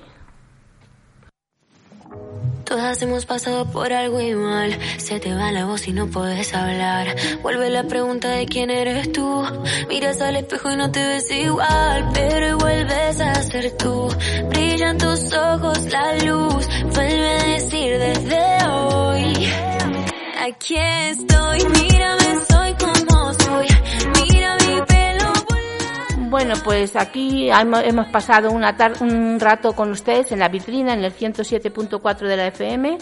Todas 2.67 3.01
hemos 3.01 3.25
pasado 3.25 3.65
por 3.65 3.95
algo 3.95 4.21
igual. 4.21 4.79
Se 4.99 5.21
te 5.21 5.35
va 5.35 5.51
la 5.51 5.65
voz 5.65 5.89
y 5.89 5.95
no 5.95 6.07
puedes 6.09 6.53
hablar. 6.53 7.17
Vuelve 7.41 7.71
la 7.71 7.85
pregunta 7.85 8.29
de 8.29 8.45
quién 8.45 8.69
eres 8.69 9.11
tú. 9.13 9.43
Miras 9.89 10.21
al 10.21 10.37
espejo 10.37 10.71
y 10.71 10.77
no 10.77 10.93
te 10.93 11.01
ves 11.01 11.31
igual. 11.31 12.11
Pero 12.13 12.59
vuelves 12.59 13.21
a 13.23 13.35
ser 13.37 13.75
tú. 13.79 14.15
Brillan 14.51 14.99
tus 14.99 15.33
ojos 15.33 15.79
la 15.91 16.17
luz. 16.19 16.69
Vuelve 16.95 17.31
a 17.31 17.45
decir 17.55 17.99
desde 17.99 18.67
hoy. 18.67 19.49
Aquí 20.47 20.77
estoy. 20.77 21.59
Mírame, 21.71 22.45
soy 22.51 22.60
Bueno, 26.31 26.55
pues 26.65 26.95
aquí 26.95 27.51
hemos 27.51 28.07
pasado 28.09 28.53
una 28.53 28.77
un 29.01 29.41
rato 29.41 29.73
con 29.73 29.91
ustedes 29.91 30.31
en 30.31 30.39
la 30.39 30.49
vitrina, 30.49 30.95
en 30.95 31.03
el 31.05 31.13
107.4 31.13 32.19
de 32.21 32.37
la 32.37 32.47
FM. 32.47 32.99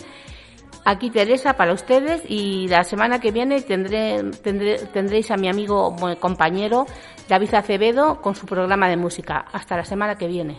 Aquí 0.86 1.10
Teresa 1.10 1.52
para 1.52 1.74
ustedes 1.74 2.22
y 2.26 2.66
la 2.68 2.82
semana 2.84 3.20
que 3.20 3.30
viene 3.30 3.60
tendré, 3.60 4.22
tendré- 4.42 4.78
tendréis 4.90 5.30
a 5.30 5.36
mi 5.36 5.48
amigo, 5.48 5.94
compañero 6.18 6.86
David 7.28 7.52
Acevedo 7.54 8.22
con 8.22 8.34
su 8.34 8.46
programa 8.46 8.88
de 8.88 8.96
música. 8.96 9.44
Hasta 9.52 9.76
la 9.76 9.84
semana 9.84 10.16
que 10.16 10.26
viene. 10.26 10.58